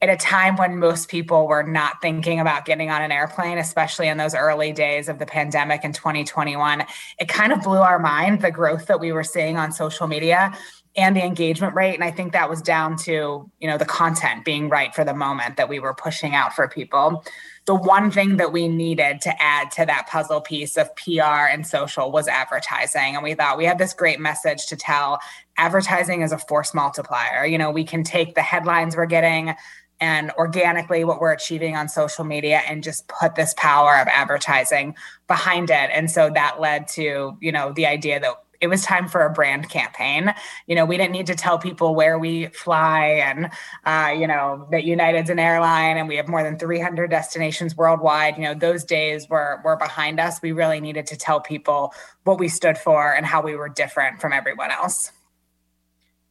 At 0.00 0.08
a 0.08 0.16
time 0.16 0.56
when 0.56 0.78
most 0.78 1.08
people 1.08 1.48
were 1.48 1.64
not 1.64 2.00
thinking 2.00 2.38
about 2.38 2.64
getting 2.66 2.90
on 2.90 3.02
an 3.02 3.10
airplane, 3.10 3.58
especially 3.58 4.06
in 4.06 4.16
those 4.16 4.36
early 4.36 4.72
days 4.72 5.08
of 5.08 5.18
the 5.18 5.26
pandemic 5.26 5.84
in 5.84 5.92
2021, 5.92 6.84
it 7.18 7.28
kind 7.28 7.52
of 7.52 7.62
blew 7.62 7.78
our 7.78 7.98
mind 7.98 8.42
the 8.42 8.50
growth 8.52 8.86
that 8.86 9.00
we 9.00 9.10
were 9.10 9.24
seeing 9.24 9.56
on 9.56 9.72
social 9.72 10.06
media 10.06 10.56
and 10.96 11.16
the 11.16 11.24
engagement 11.24 11.74
rate 11.74 11.94
and 11.94 12.04
i 12.04 12.10
think 12.10 12.32
that 12.32 12.48
was 12.50 12.60
down 12.62 12.96
to 12.96 13.50
you 13.60 13.68
know 13.68 13.78
the 13.78 13.84
content 13.84 14.44
being 14.44 14.68
right 14.68 14.94
for 14.94 15.04
the 15.04 15.14
moment 15.14 15.56
that 15.56 15.68
we 15.68 15.78
were 15.78 15.94
pushing 15.94 16.34
out 16.34 16.52
for 16.52 16.68
people 16.68 17.24
the 17.64 17.74
one 17.74 18.10
thing 18.10 18.38
that 18.38 18.52
we 18.52 18.66
needed 18.66 19.20
to 19.20 19.42
add 19.42 19.70
to 19.72 19.86
that 19.86 20.08
puzzle 20.08 20.40
piece 20.40 20.76
of 20.76 20.94
PR 20.96 21.46
and 21.48 21.64
social 21.64 22.10
was 22.10 22.26
advertising. 22.26 23.14
And 23.14 23.22
we 23.22 23.34
thought 23.34 23.56
we 23.56 23.64
had 23.64 23.78
this 23.78 23.92
great 23.92 24.18
message 24.18 24.66
to 24.66 24.76
tell. 24.76 25.20
Advertising 25.56 26.22
is 26.22 26.32
a 26.32 26.38
force 26.38 26.74
multiplier. 26.74 27.46
You 27.46 27.58
know, 27.58 27.70
we 27.70 27.84
can 27.84 28.02
take 28.02 28.34
the 28.34 28.42
headlines 28.42 28.96
we're 28.96 29.06
getting 29.06 29.54
and 30.00 30.32
organically 30.32 31.04
what 31.04 31.20
we're 31.20 31.32
achieving 31.32 31.76
on 31.76 31.88
social 31.88 32.24
media 32.24 32.62
and 32.66 32.82
just 32.82 33.06
put 33.06 33.36
this 33.36 33.54
power 33.56 33.96
of 33.98 34.08
advertising 34.08 34.96
behind 35.28 35.70
it. 35.70 35.90
And 35.92 36.10
so 36.10 36.30
that 36.30 36.60
led 36.60 36.88
to, 36.88 37.36
you 37.40 37.52
know, 37.52 37.72
the 37.72 37.86
idea 37.86 38.18
that 38.18 38.34
it 38.62 38.68
was 38.68 38.82
time 38.82 39.08
for 39.08 39.26
a 39.26 39.30
brand 39.30 39.68
campaign. 39.68 40.32
You 40.68 40.76
know, 40.76 40.86
we 40.86 40.96
didn't 40.96 41.10
need 41.10 41.26
to 41.26 41.34
tell 41.34 41.58
people 41.58 41.96
where 41.96 42.16
we 42.16 42.46
fly 42.46 43.06
and, 43.06 43.50
uh, 43.84 44.14
you 44.16 44.28
know, 44.28 44.68
that 44.70 44.84
United's 44.84 45.30
an 45.30 45.40
airline 45.40 45.96
and 45.96 46.06
we 46.06 46.14
have 46.14 46.28
more 46.28 46.44
than 46.44 46.56
300 46.56 47.10
destinations 47.10 47.76
worldwide. 47.76 48.36
You 48.36 48.44
know, 48.44 48.54
those 48.54 48.84
days 48.84 49.28
were, 49.28 49.60
were 49.64 49.76
behind 49.76 50.20
us. 50.20 50.40
We 50.40 50.52
really 50.52 50.80
needed 50.80 51.06
to 51.08 51.16
tell 51.16 51.40
people 51.40 51.92
what 52.22 52.38
we 52.38 52.46
stood 52.46 52.78
for 52.78 53.12
and 53.12 53.26
how 53.26 53.42
we 53.42 53.56
were 53.56 53.68
different 53.68 54.20
from 54.20 54.32
everyone 54.32 54.70
else. 54.70 55.10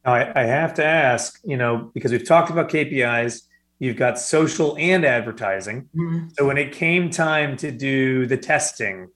Now, 0.06 0.14
I, 0.14 0.32
I 0.34 0.44
have 0.44 0.72
to 0.74 0.84
ask, 0.84 1.38
you 1.44 1.58
know, 1.58 1.90
because 1.92 2.12
we've 2.12 2.26
talked 2.26 2.50
about 2.50 2.70
KPIs, 2.70 3.42
you've 3.78 3.96
got 3.96 4.18
social 4.18 4.74
and 4.78 5.04
advertising. 5.04 5.82
Mm-hmm. 5.94 6.28
So 6.38 6.46
when 6.46 6.56
it 6.56 6.72
came 6.72 7.10
time 7.10 7.58
to 7.58 7.70
do 7.70 8.24
the 8.24 8.38
testing, 8.38 9.10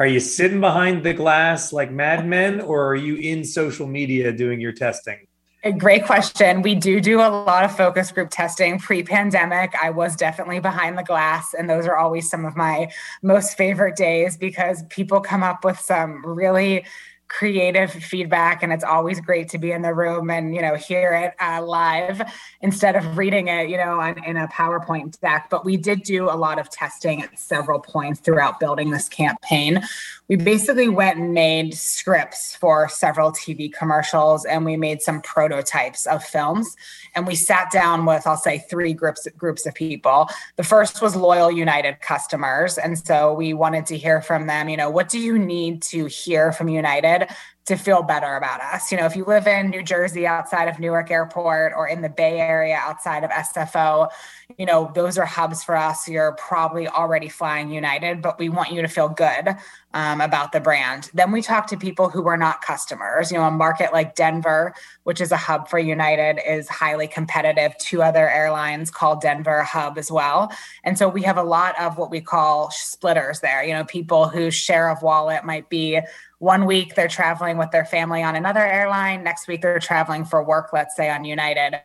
are 0.00 0.06
you 0.06 0.18
sitting 0.18 0.60
behind 0.60 1.04
the 1.04 1.12
glass 1.12 1.74
like 1.74 1.92
Mad 1.92 2.26
Men, 2.26 2.62
or 2.62 2.86
are 2.88 2.96
you 2.96 3.16
in 3.16 3.44
social 3.44 3.86
media 3.86 4.32
doing 4.32 4.58
your 4.58 4.72
testing? 4.72 5.26
A 5.62 5.72
great 5.72 6.06
question. 6.06 6.62
We 6.62 6.74
do 6.74 7.02
do 7.02 7.20
a 7.20 7.28
lot 7.28 7.66
of 7.66 7.76
focus 7.76 8.10
group 8.10 8.30
testing 8.30 8.78
pre 8.78 9.02
pandemic. 9.02 9.74
I 9.80 9.90
was 9.90 10.16
definitely 10.16 10.58
behind 10.58 10.96
the 10.96 11.02
glass, 11.02 11.52
and 11.52 11.68
those 11.68 11.86
are 11.86 11.98
always 11.98 12.30
some 12.30 12.46
of 12.46 12.56
my 12.56 12.90
most 13.22 13.58
favorite 13.58 13.94
days 13.94 14.38
because 14.38 14.82
people 14.88 15.20
come 15.20 15.42
up 15.42 15.66
with 15.66 15.78
some 15.78 16.24
really 16.24 16.86
creative 17.30 17.92
feedback 17.92 18.60
and 18.60 18.72
it's 18.72 18.82
always 18.82 19.20
great 19.20 19.48
to 19.48 19.56
be 19.56 19.70
in 19.70 19.82
the 19.82 19.94
room 19.94 20.30
and 20.30 20.52
you 20.52 20.60
know 20.60 20.74
hear 20.74 21.12
it 21.12 21.32
uh, 21.40 21.62
live 21.62 22.20
instead 22.60 22.96
of 22.96 23.16
reading 23.16 23.46
it 23.46 23.70
you 23.70 23.76
know 23.76 24.00
on, 24.00 24.22
in 24.24 24.36
a 24.36 24.48
powerpoint 24.48 25.18
deck. 25.20 25.46
But 25.48 25.64
we 25.64 25.76
did 25.76 26.02
do 26.02 26.24
a 26.28 26.34
lot 26.34 26.58
of 26.58 26.68
testing 26.70 27.22
at 27.22 27.38
several 27.38 27.78
points 27.78 28.18
throughout 28.18 28.58
building 28.58 28.90
this 28.90 29.08
campaign 29.08 29.80
we 30.30 30.36
basically 30.36 30.88
went 30.88 31.18
and 31.18 31.34
made 31.34 31.74
scripts 31.74 32.54
for 32.54 32.88
several 32.88 33.32
tv 33.32 33.70
commercials 33.72 34.44
and 34.44 34.64
we 34.64 34.76
made 34.76 35.02
some 35.02 35.20
prototypes 35.22 36.06
of 36.06 36.22
films. 36.22 36.76
And 37.16 37.26
we 37.26 37.34
sat 37.34 37.72
down 37.72 38.06
with 38.06 38.28
i'll 38.28 38.36
say 38.36 38.58
three 38.70 38.94
groups 38.94 39.26
groups 39.36 39.66
of 39.66 39.74
people. 39.74 40.28
The 40.54 40.62
first 40.62 41.02
was 41.02 41.16
loyal 41.16 41.50
united 41.50 42.00
customers. 42.00 42.78
And 42.78 42.96
so 42.96 43.34
we 43.34 43.52
wanted 43.52 43.86
to 43.86 43.98
hear 43.98 44.22
from 44.22 44.46
them 44.46 44.68
you 44.68 44.76
know 44.76 44.88
what 44.88 45.08
do 45.08 45.18
you 45.18 45.36
need 45.36 45.82
to 45.94 46.06
hear 46.06 46.52
from 46.52 46.68
united 46.68 47.26
to 47.70 47.76
feel 47.76 48.02
better 48.02 48.34
about 48.34 48.60
us. 48.60 48.90
You 48.90 48.98
know, 48.98 49.06
if 49.06 49.14
you 49.14 49.24
live 49.24 49.46
in 49.46 49.70
New 49.70 49.84
Jersey 49.84 50.26
outside 50.26 50.66
of 50.66 50.80
Newark 50.80 51.08
Airport 51.08 51.72
or 51.76 51.86
in 51.86 52.02
the 52.02 52.08
Bay 52.08 52.40
Area 52.40 52.74
outside 52.76 53.22
of 53.22 53.30
SFO, 53.30 54.10
you 54.58 54.66
know, 54.66 54.90
those 54.92 55.16
are 55.16 55.24
hubs 55.24 55.62
for 55.62 55.76
us. 55.76 56.08
You're 56.08 56.32
probably 56.32 56.88
already 56.88 57.28
flying 57.28 57.70
United, 57.70 58.22
but 58.22 58.40
we 58.40 58.48
want 58.48 58.72
you 58.72 58.82
to 58.82 58.88
feel 58.88 59.08
good 59.08 59.54
um, 59.94 60.20
about 60.20 60.50
the 60.50 60.58
brand. 60.58 61.10
Then 61.14 61.30
we 61.30 61.42
talk 61.42 61.68
to 61.68 61.76
people 61.76 62.08
who 62.08 62.26
are 62.26 62.36
not 62.36 62.60
customers. 62.60 63.30
You 63.30 63.38
know, 63.38 63.44
a 63.44 63.52
market 63.52 63.92
like 63.92 64.16
Denver, 64.16 64.74
which 65.04 65.20
is 65.20 65.30
a 65.30 65.36
hub 65.36 65.68
for 65.68 65.78
United, 65.78 66.40
is 66.44 66.68
highly 66.68 67.06
competitive. 67.06 67.78
Two 67.78 68.02
other 68.02 68.28
airlines 68.28 68.90
called 68.90 69.20
Denver 69.20 69.58
a 69.58 69.64
Hub 69.64 69.96
as 69.96 70.10
well. 70.10 70.52
And 70.82 70.98
so 70.98 71.08
we 71.08 71.22
have 71.22 71.36
a 71.36 71.44
lot 71.44 71.80
of 71.80 71.98
what 71.98 72.10
we 72.10 72.20
call 72.20 72.72
splitters 72.72 73.40
there, 73.40 73.62
you 73.62 73.74
know, 73.74 73.84
people 73.84 74.28
whose 74.28 74.54
share 74.54 74.90
of 74.90 75.02
wallet 75.02 75.44
might 75.44 75.68
be 75.68 76.00
one 76.40 76.64
week 76.64 76.94
they're 76.94 77.06
traveling 77.06 77.58
with 77.58 77.70
their 77.70 77.84
family 77.84 78.22
on 78.22 78.34
another 78.34 78.64
airline. 78.64 79.22
Next 79.22 79.46
week 79.46 79.60
they're 79.60 79.78
traveling 79.78 80.24
for 80.24 80.42
work 80.42 80.70
let's 80.72 80.96
say 80.96 81.10
on 81.10 81.24
united. 81.24 81.78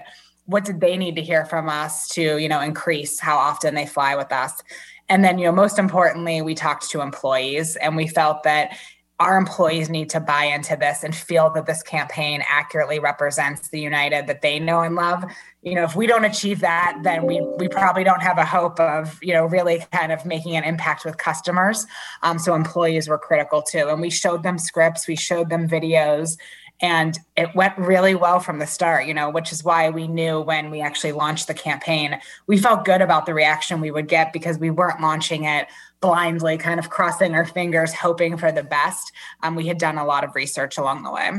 What 0.46 0.64
did 0.64 0.80
they 0.80 0.96
need 0.96 1.16
to 1.18 1.22
hear 1.22 1.46
from 1.46 1.68
us 1.70 2.08
to 2.10 2.38
you 2.38 2.50
know 2.50 2.62
increase 2.62 3.20
how 3.20 3.38
often 3.38 3.76
they 3.76 3.86
fly 3.86 4.16
with 4.16 4.32
us? 4.32 4.64
And 5.10 5.24
then 5.24 5.38
you 5.38 5.46
know 5.46 5.52
most 5.52 5.78
importantly 5.78 6.42
we 6.42 6.56
talked 6.56 6.90
to 6.92 7.02
employees 7.02 7.76
and 7.76 7.98
we 7.98 8.08
felt 8.08 8.44
that 8.44 8.78
our 9.20 9.38
employees 9.38 9.90
need 9.90 10.10
to 10.10 10.20
buy 10.20 10.44
into 10.44 10.76
this 10.76 11.04
and 11.04 11.16
feel 11.16 11.50
that 11.52 11.66
this 11.66 11.82
campaign 11.82 12.44
accurately 12.50 13.00
represents 13.00 13.70
the 13.70 13.80
united 13.80 14.28
that 14.28 14.42
they 14.42 14.60
know 14.60 14.82
and 14.82 14.96
love. 14.96 15.24
You 15.62 15.76
know 15.76 15.84
if 15.84 15.96
we 15.96 16.06
don't 16.06 16.26
achieve 16.26 16.60
that 16.60 17.00
then 17.04 17.26
we 17.26 17.42
we 17.58 17.68
probably 17.70 18.04
don't 18.04 18.22
have 18.22 18.38
a 18.38 18.46
hope 18.46 18.80
of 18.80 19.18
you 19.22 19.34
know 19.34 19.46
really 19.46 19.84
kind 19.92 20.12
of 20.12 20.26
making 20.26 20.56
an 20.58 20.64
impact 20.64 21.06
with 21.06 21.18
customers. 21.18 21.88
Um, 22.24 22.38
so 22.40 22.56
employees 22.56 23.08
were 23.08 23.18
critical 23.18 23.62
too. 23.62 23.88
And 23.90 24.02
we 24.02 24.10
showed 24.10 24.44
them 24.44 24.58
scripts 24.58 25.08
we 25.08 25.16
showed 25.16 25.50
them 25.50 25.68
videos 25.68 26.38
And 26.82 27.18
it 27.38 27.56
went 27.56 27.78
really 27.78 28.16
well 28.16 28.42
from 28.42 28.60
the 28.60 28.68
start, 28.68 29.08
you 29.08 29.14
know, 29.14 29.30
which 29.30 29.54
is 29.54 29.64
why 29.64 29.90
we 29.90 30.08
knew 30.08 30.42
when 30.42 30.70
we 30.70 30.82
actually 30.82 31.14
launched 31.14 31.48
the 31.48 31.54
campaign, 31.54 32.20
we 32.48 32.58
felt 32.58 32.84
good 32.84 33.02
about 33.02 33.26
the 33.26 33.34
reaction 33.34 33.80
we 33.80 33.92
would 33.92 34.10
get 34.10 34.34
because 34.34 34.58
we 34.58 34.72
weren't 34.72 35.00
launching 35.00 35.46
it 35.46 35.68
blindly, 36.06 36.56
kind 36.58 36.80
of 36.80 36.92
crossing 36.92 37.34
our 37.34 37.46
fingers, 37.46 37.92
hoping 37.92 38.38
for 38.38 38.52
the 38.52 38.62
best. 38.62 39.12
Um, 39.42 39.56
we 39.56 39.66
had 39.66 39.80
done 39.80 39.98
a 39.98 40.06
lot 40.06 40.24
of 40.24 40.36
research 40.36 40.78
along 40.78 41.02
the 41.02 41.12
way. 41.12 41.32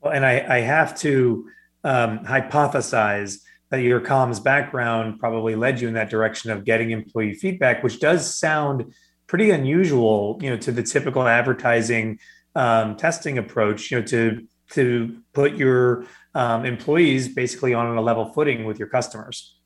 Well, 0.00 0.12
and 0.12 0.24
I, 0.24 0.56
I 0.56 0.60
have 0.60 0.96
to 1.00 1.48
um, 1.82 2.20
hypothesize 2.20 3.38
that 3.70 3.82
your 3.82 4.00
comms 4.00 4.42
background 4.42 5.18
probably 5.18 5.56
led 5.56 5.80
you 5.80 5.88
in 5.88 5.94
that 5.94 6.10
direction 6.10 6.52
of 6.52 6.64
getting 6.64 6.92
employee 6.92 7.34
feedback, 7.34 7.82
which 7.82 7.98
does 7.98 8.38
sound 8.38 8.94
pretty 9.26 9.50
unusual, 9.50 10.38
you 10.40 10.50
know, 10.50 10.58
to 10.58 10.70
the 10.70 10.82
typical 10.82 11.26
advertising 11.26 12.20
um, 12.54 12.96
testing 12.96 13.38
approach, 13.38 13.90
you 13.90 13.98
know, 13.98 14.06
to 14.06 14.46
to 14.72 15.18
put 15.32 15.54
your 15.54 16.04
um, 16.34 16.64
employees 16.64 17.28
basically 17.28 17.74
on 17.74 17.96
a 17.96 18.00
level 18.00 18.26
footing 18.26 18.64
with 18.64 18.78
your 18.78 18.88
customers. 18.88 19.58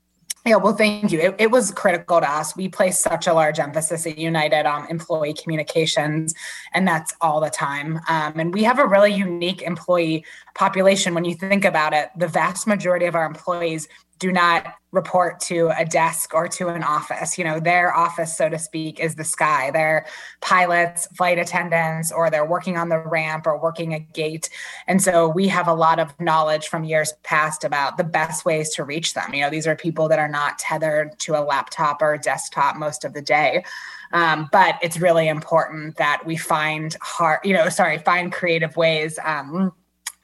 Yeah, 0.46 0.56
well, 0.56 0.76
thank 0.76 1.10
you. 1.10 1.18
It, 1.18 1.34
it, 1.40 1.50
was 1.50 1.72
critical 1.72 2.20
to 2.20 2.30
us. 2.30 2.54
We 2.54 2.68
place 2.68 3.00
such 3.00 3.26
a 3.26 3.34
large 3.34 3.58
emphasis 3.58 4.06
at 4.06 4.16
United 4.16 4.64
on 4.64 4.88
employee 4.88 5.34
communications, 5.34 6.34
and 6.72 6.86
that's 6.86 7.12
all 7.20 7.40
the 7.40 7.50
time. 7.50 7.98
Um, 8.08 8.38
and 8.38 8.54
we 8.54 8.62
have 8.62 8.78
a 8.78 8.86
really 8.86 9.12
unique 9.12 9.62
employee 9.62 10.24
population. 10.54 11.14
When 11.14 11.24
you 11.24 11.34
think 11.34 11.64
about 11.64 11.94
it, 11.94 12.10
the 12.16 12.28
vast 12.28 12.68
majority 12.68 13.06
of 13.06 13.16
our 13.16 13.26
employees 13.26 13.88
do 14.18 14.32
not 14.32 14.75
report 14.92 15.38
to 15.40 15.70
a 15.76 15.85
desk 15.85 16.32
or 16.32 16.49
to 16.49 16.68
an 16.68 16.82
office. 16.82 17.37
You 17.37 17.44
know, 17.44 17.61
their 17.61 17.94
office, 17.94 18.37
so 18.37 18.49
to 18.49 18.58
speak, 18.58 18.99
is 18.99 19.14
the 19.14 19.25
sky. 19.25 19.70
They're 19.70 20.06
pilots, 20.40 21.06
flight 21.16 21.38
attendants, 21.38 22.11
or 22.11 22.30
they're 22.30 22.46
working 22.46 22.78
on 22.78 22.88
the 22.88 22.99
ramp 22.99 23.46
or 23.46 23.61
working 23.61 23.92
a 23.92 24.00
gate. 24.00 24.49
And 24.87 25.02
so 25.02 25.28
we 25.28 25.49
have 25.49 25.68
a 25.68 25.75
lot 25.75 25.99
of 25.99 26.18
knowledge 26.18 26.68
from 26.68 26.85
years 26.85 27.12
past 27.25 27.62
about 27.62 27.99
the 27.99 28.04
best 28.04 28.44
ways 28.44 28.70
to 28.75 28.85
reach 28.85 29.14
them. 29.14 29.35
You 29.35 29.42
know, 29.42 29.50
these 29.50 29.66
are 29.66 29.76
people 29.76 30.08
that 30.08 30.18
are 30.18 30.28
not 30.28 30.58
tethered 30.58 31.18
to 31.20 31.38
a 31.38 31.44
laptop 31.44 32.00
or 32.00 32.14
a 32.14 32.18
desktop 32.18 32.76
most 32.76 33.04
of 33.04 33.12
the 33.12 33.23
day. 33.23 33.64
Um, 34.12 34.49
but 34.50 34.76
it's 34.82 34.99
really 34.99 35.28
important 35.28 35.96
that 35.96 36.25
we 36.25 36.37
find 36.37 36.96
hard, 37.02 37.40
you 37.44 37.52
know, 37.52 37.68
sorry, 37.68 37.99
find 37.99 38.32
creative 38.32 38.76
ways. 38.76 39.18
Um, 39.23 39.73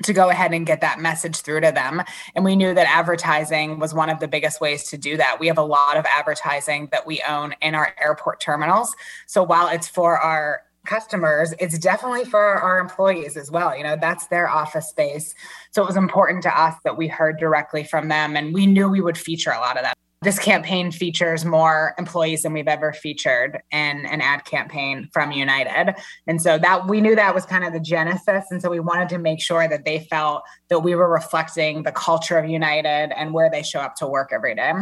to 0.03 0.13
go 0.13 0.31
ahead 0.31 0.53
and 0.53 0.67
get 0.67 0.81
that 0.81 1.01
message 1.01 1.37
through 1.39 1.61
to 1.61 1.73
them. 1.73 2.03
And 2.35 2.45
we 2.45 2.57
knew 2.57 2.75
that 2.75 2.87
advertising 2.89 3.79
was 3.79 3.95
one 3.95 4.11
of 4.11 4.21
the 4.21 4.29
biggest 4.29 4.61
ways 4.61 4.85
to 4.91 4.99
do 4.99 5.17
that. 5.17 5.39
We 5.41 5.47
have 5.47 5.59
a 5.59 5.63
lot 5.63 5.97
of 5.97 6.05
advertising 6.07 6.89
that 6.93 7.07
we 7.07 7.23
own 7.29 7.55
in 7.61 7.75
our 7.75 7.95
airport 8.01 8.41
terminals. 8.41 8.95
So 9.27 9.43
while 9.43 9.69
it's 9.69 9.89
for 9.89 10.19
our 10.19 10.63
customers, 10.85 11.55
it's 11.61 11.79
definitely 11.79 12.25
for 12.25 12.41
our 12.41 12.79
employees 12.79 13.37
as 13.37 13.51
well. 13.51 13.77
You 13.77 13.85
know, 13.85 13.97
that's 14.01 14.27
their 14.27 14.49
office 14.49 14.89
space. 14.89 15.35
So 15.71 15.83
it 15.83 15.87
was 15.87 15.97
important 15.97 16.43
to 16.45 16.61
us 16.61 16.75
that 16.85 16.97
we 16.97 17.09
heard 17.09 17.39
directly 17.39 17.85
from 17.85 18.09
them 18.09 18.37
and 18.37 18.53
we 18.53 18.67
knew 18.67 18.89
we 18.89 19.01
would 19.01 19.17
feature 19.17 19.53
a 19.53 19.61
lot 19.61 19.77
of 19.77 19.85
that 19.85 19.97
this 20.23 20.39
campaign 20.39 20.93
features 20.93 21.45
more 21.45 21.95
employees 21.99 22.43
than 22.43 22.53
we've 22.53 22.69
ever 22.69 22.93
featured 22.93 23.61
in 23.73 24.07
an 24.07 24.21
ad 24.21 24.45
campaign 24.45 25.09
from 25.13 25.33
United. 25.33 25.95
And 26.29 26.41
so 26.41 26.59
that 26.59 26.87
we 26.87 27.01
knew 27.01 27.17
that 27.17 27.35
was 27.35 27.45
kind 27.45 27.65
of 27.65 27.73
the 27.73 27.81
genesis. 27.81 28.45
And 28.51 28.63
so 28.63 28.71
we 28.71 28.79
wanted 28.79 29.09
to 29.11 29.19
make 29.19 29.41
sure 29.41 29.67
that 29.67 29.85
they 29.85 30.01
felt 30.11 30.45
that 30.69 30.81
we 30.81 30.95
were 30.95 31.11
reflecting 31.11 31.83
the 31.83 31.93
culture 31.93 32.39
of 32.39 32.49
United 32.49 33.13
and 33.17 33.35
where 33.35 33.51
they 33.51 33.63
show 33.63 33.81
up 33.81 33.97
to 33.97 34.07
work 34.07 34.31
every 34.33 34.55
day. 34.55 34.73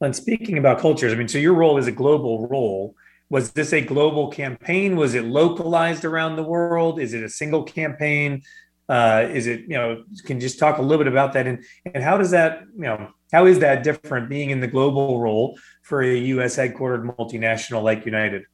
And 0.00 0.16
speaking 0.16 0.56
about 0.56 0.78
cultures, 0.78 1.12
I 1.12 1.16
mean, 1.16 1.28
so 1.28 1.38
your 1.38 1.54
role 1.54 1.76
is 1.76 1.86
a 1.86 1.92
global 1.92 2.46
role. 2.48 2.94
Was 3.30 3.52
this 3.52 3.74
a 3.74 3.82
global 3.82 4.30
campaign? 4.30 4.96
Was 4.96 5.14
it 5.14 5.26
localized 5.26 6.06
around 6.06 6.36
the 6.36 6.42
world? 6.42 6.98
Is 6.98 7.12
it 7.12 7.22
a 7.22 7.28
single 7.28 7.62
campaign? 7.62 8.42
Uh, 8.88 9.28
is 9.30 9.46
it, 9.46 9.60
you 9.62 9.76
know, 9.76 10.02
can 10.24 10.38
you 10.38 10.40
just 10.40 10.58
talk 10.58 10.78
a 10.78 10.82
little 10.82 11.04
bit 11.04 11.12
about 11.12 11.34
that? 11.34 11.46
And, 11.46 11.64
and 11.84 12.02
how 12.02 12.16
does 12.16 12.30
that, 12.30 12.62
you 12.74 12.84
know, 12.84 13.10
how 13.32 13.46
is 13.46 13.58
that 13.58 13.82
different 13.82 14.28
being 14.28 14.50
in 14.50 14.60
the 14.60 14.66
global 14.66 15.20
role 15.20 15.58
for 15.82 16.02
a 16.02 16.16
US 16.16 16.56
headquartered 16.56 17.14
multinational 17.14 17.82
like 17.82 18.06
United? 18.06 18.44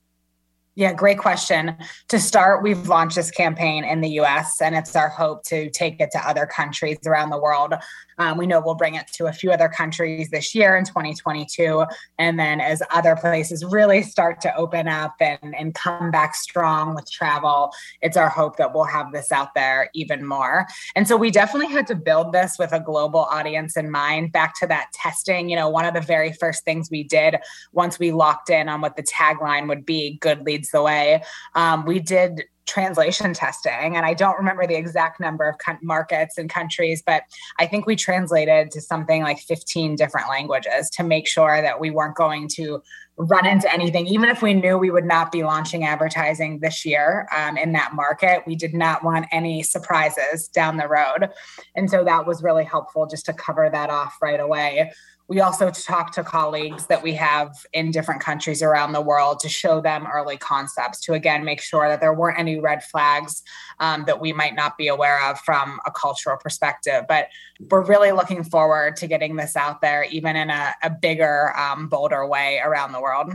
Yeah, 0.76 0.92
great 0.92 1.18
question. 1.18 1.76
To 2.08 2.18
start, 2.18 2.64
we've 2.64 2.88
launched 2.88 3.14
this 3.14 3.30
campaign 3.30 3.84
in 3.84 4.00
the 4.00 4.08
US, 4.20 4.60
and 4.60 4.74
it's 4.74 4.96
our 4.96 5.08
hope 5.08 5.44
to 5.44 5.70
take 5.70 6.00
it 6.00 6.10
to 6.12 6.28
other 6.28 6.46
countries 6.46 6.98
around 7.06 7.30
the 7.30 7.38
world. 7.38 7.74
Um, 8.18 8.38
we 8.38 8.46
know 8.46 8.60
we'll 8.60 8.74
bring 8.74 8.94
it 8.94 9.06
to 9.14 9.26
a 9.26 9.32
few 9.32 9.50
other 9.50 9.68
countries 9.68 10.30
this 10.30 10.54
year 10.54 10.76
in 10.76 10.84
2022. 10.84 11.84
And 12.18 12.38
then 12.38 12.60
as 12.60 12.82
other 12.90 13.16
places 13.16 13.64
really 13.64 14.02
start 14.02 14.40
to 14.42 14.56
open 14.56 14.88
up 14.88 15.14
and, 15.20 15.54
and 15.56 15.74
come 15.74 16.10
back 16.10 16.34
strong 16.34 16.94
with 16.94 17.10
travel, 17.10 17.72
it's 18.02 18.16
our 18.16 18.28
hope 18.28 18.56
that 18.56 18.74
we'll 18.74 18.84
have 18.84 19.12
this 19.12 19.32
out 19.32 19.54
there 19.54 19.90
even 19.94 20.26
more. 20.26 20.66
And 20.94 21.08
so 21.08 21.16
we 21.16 21.30
definitely 21.30 21.72
had 21.72 21.86
to 21.88 21.94
build 21.94 22.32
this 22.32 22.56
with 22.58 22.72
a 22.72 22.80
global 22.80 23.20
audience 23.20 23.76
in 23.76 23.90
mind. 23.90 24.32
Back 24.32 24.58
to 24.60 24.66
that 24.68 24.92
testing, 24.92 25.48
you 25.48 25.56
know, 25.56 25.68
one 25.68 25.84
of 25.84 25.94
the 25.94 26.00
very 26.00 26.32
first 26.32 26.64
things 26.64 26.90
we 26.90 27.04
did 27.04 27.36
once 27.72 27.98
we 27.98 28.12
locked 28.12 28.50
in 28.50 28.68
on 28.68 28.80
what 28.80 28.96
the 28.96 29.02
tagline 29.02 29.68
would 29.68 29.84
be 29.84 30.18
good 30.20 30.44
leads 30.64 30.70
the 30.70 30.82
way, 30.82 31.22
um, 31.54 31.84
we 31.84 32.00
did 32.00 32.44
translation 32.66 33.34
testing 33.34 33.94
and 33.94 34.06
i 34.06 34.14
don't 34.14 34.38
remember 34.38 34.66
the 34.66 34.74
exact 34.74 35.20
number 35.20 35.46
of 35.46 35.54
markets 35.82 36.38
and 36.38 36.48
countries 36.48 37.02
but 37.04 37.24
i 37.58 37.66
think 37.66 37.84
we 37.84 37.94
translated 37.94 38.70
to 38.70 38.80
something 38.80 39.22
like 39.22 39.38
15 39.38 39.96
different 39.96 40.30
languages 40.30 40.88
to 40.88 41.02
make 41.02 41.28
sure 41.28 41.60
that 41.60 41.78
we 41.78 41.90
weren't 41.90 42.16
going 42.16 42.48
to 42.48 42.80
run 43.16 43.46
into 43.46 43.72
anything. 43.72 44.08
Even 44.08 44.28
if 44.28 44.42
we 44.42 44.54
knew 44.54 44.76
we 44.76 44.90
would 44.90 45.04
not 45.04 45.30
be 45.30 45.44
launching 45.44 45.84
advertising 45.84 46.58
this 46.58 46.84
year 46.84 47.28
um, 47.36 47.56
in 47.56 47.72
that 47.72 47.94
market 47.94 48.42
we 48.44 48.56
did 48.56 48.74
not 48.74 49.04
want 49.04 49.26
any 49.30 49.62
surprises 49.62 50.48
down 50.48 50.76
the 50.76 50.88
road. 50.88 51.30
And 51.76 51.88
so 51.88 52.02
that 52.02 52.26
was 52.26 52.42
really 52.42 52.64
helpful 52.64 53.06
just 53.06 53.26
to 53.26 53.32
cover 53.32 53.68
that 53.70 53.90
off 53.90 54.16
right 54.20 54.40
away 54.40 54.90
we 55.26 55.40
also 55.40 55.70
talk 55.70 56.12
to 56.12 56.22
colleagues 56.22 56.86
that 56.86 57.02
we 57.02 57.14
have 57.14 57.56
in 57.72 57.90
different 57.90 58.20
countries 58.20 58.62
around 58.62 58.92
the 58.92 59.00
world 59.00 59.40
to 59.40 59.48
show 59.48 59.80
them 59.80 60.06
early 60.12 60.36
concepts 60.36 61.00
to 61.00 61.14
again 61.14 61.44
make 61.44 61.62
sure 61.62 61.88
that 61.88 62.00
there 62.00 62.12
weren't 62.12 62.38
any 62.38 62.60
red 62.60 62.84
flags 62.84 63.42
um, 63.80 64.04
that 64.04 64.20
we 64.20 64.32
might 64.34 64.54
not 64.54 64.76
be 64.76 64.88
aware 64.88 65.24
of 65.30 65.38
from 65.40 65.80
a 65.86 65.90
cultural 65.90 66.36
perspective. 66.36 67.04
But 67.08 67.28
we're 67.70 67.84
really 67.84 68.12
looking 68.12 68.44
forward 68.44 68.96
to 68.96 69.06
getting 69.06 69.36
this 69.36 69.56
out 69.56 69.80
there, 69.80 70.04
even 70.04 70.36
in 70.36 70.50
a, 70.50 70.74
a 70.82 70.90
bigger, 70.90 71.56
um, 71.56 71.88
bolder 71.88 72.26
way 72.26 72.60
around 72.62 72.92
the 72.92 73.00
world. 73.00 73.32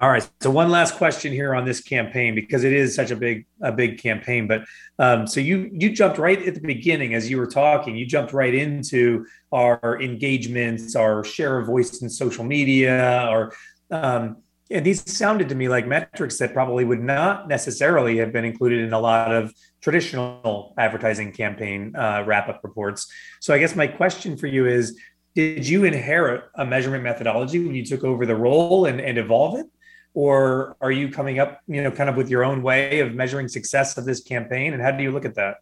All 0.00 0.10
right. 0.10 0.28
So 0.40 0.50
one 0.50 0.70
last 0.70 0.96
question 0.96 1.32
here 1.32 1.54
on 1.54 1.64
this 1.64 1.80
campaign 1.80 2.34
because 2.34 2.64
it 2.64 2.72
is 2.72 2.96
such 2.96 3.12
a 3.12 3.16
big 3.16 3.46
a 3.60 3.70
big 3.70 3.98
campaign. 4.02 4.48
But 4.48 4.64
um, 4.98 5.26
so 5.26 5.38
you 5.38 5.70
you 5.72 5.90
jumped 5.92 6.18
right 6.18 6.46
at 6.46 6.54
the 6.54 6.60
beginning 6.60 7.14
as 7.14 7.30
you 7.30 7.38
were 7.38 7.46
talking. 7.46 7.94
You 7.94 8.04
jumped 8.04 8.32
right 8.32 8.52
into 8.52 9.24
our 9.52 10.00
engagements, 10.02 10.96
our 10.96 11.22
share 11.22 11.58
of 11.58 11.66
voice 11.66 12.02
in 12.02 12.10
social 12.10 12.42
media, 12.42 13.28
or 13.30 13.54
um, 13.92 14.38
and 14.68 14.84
these 14.84 15.08
sounded 15.10 15.48
to 15.50 15.54
me 15.54 15.68
like 15.68 15.86
metrics 15.86 16.38
that 16.38 16.52
probably 16.52 16.84
would 16.84 17.02
not 17.02 17.46
necessarily 17.46 18.16
have 18.16 18.32
been 18.32 18.44
included 18.44 18.80
in 18.80 18.92
a 18.92 19.00
lot 19.00 19.32
of 19.32 19.54
traditional 19.80 20.74
advertising 20.76 21.30
campaign 21.30 21.94
uh, 21.94 22.24
wrap 22.26 22.48
up 22.48 22.60
reports. 22.64 23.06
So 23.40 23.54
I 23.54 23.58
guess 23.58 23.76
my 23.76 23.86
question 23.86 24.36
for 24.36 24.48
you 24.48 24.66
is. 24.66 24.98
Did 25.36 25.66
you 25.66 25.82
inherit 25.82 26.44
a 26.54 26.64
measurement 26.64 27.02
methodology 27.02 27.58
when 27.58 27.74
you 27.74 27.84
took 27.84 28.04
over 28.04 28.24
the 28.24 28.36
role 28.36 28.86
and, 28.86 29.00
and 29.00 29.18
evolve 29.18 29.58
it? 29.58 29.66
Or 30.14 30.76
are 30.80 30.92
you 30.92 31.10
coming 31.10 31.38
up 31.38 31.60
you 31.66 31.82
know 31.82 31.90
kind 31.90 32.08
of 32.08 32.16
with 32.16 32.30
your 32.30 32.44
own 32.44 32.62
way 32.62 33.00
of 33.00 33.14
measuring 33.14 33.48
success 33.48 33.98
of 33.98 34.04
this 34.04 34.20
campaign 34.22 34.72
and 34.72 34.82
how 34.82 34.90
do 34.90 35.02
you 35.02 35.10
look 35.10 35.24
at 35.24 35.34
that 35.34 35.56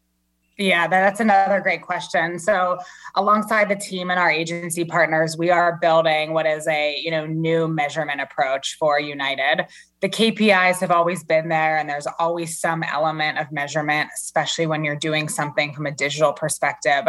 yeah, 0.59 0.87
that's 0.87 1.18
another 1.18 1.61
great 1.61 1.80
question. 1.80 2.38
So, 2.38 2.78
alongside 3.16 3.71
the 3.71 3.75
team 3.75 4.11
and 4.11 4.21
our 4.21 4.30
agency 4.30 4.85
partners, 4.85 5.37
we 5.37 5.50
are 5.50 5.78
building 5.80 6.35
what 6.35 6.44
is 6.44 6.68
a, 6.68 7.00
you 7.02 7.11
know, 7.11 7.25
new 7.25 7.66
measurement 7.68 8.21
approach 8.21 8.76
for 8.78 9.00
United 9.00 9.66
the 10.02 10.09
KPIs 10.09 10.80
have 10.80 10.90
always 10.90 11.23
been 11.23 11.49
there, 11.49 11.78
and 11.78 11.88
there's 11.88 12.09
always 12.18 12.59
some 12.59 12.82
element 12.82 13.38
of 13.38 13.52
measurement, 13.52 14.11
especially 14.16 14.66
when 14.66 14.85
you're 14.85 14.97
doing 14.97 15.28
something 15.28 15.73
from 15.73 15.87
a 15.87 15.92
digital 15.92 16.32
perspective. 16.32 17.04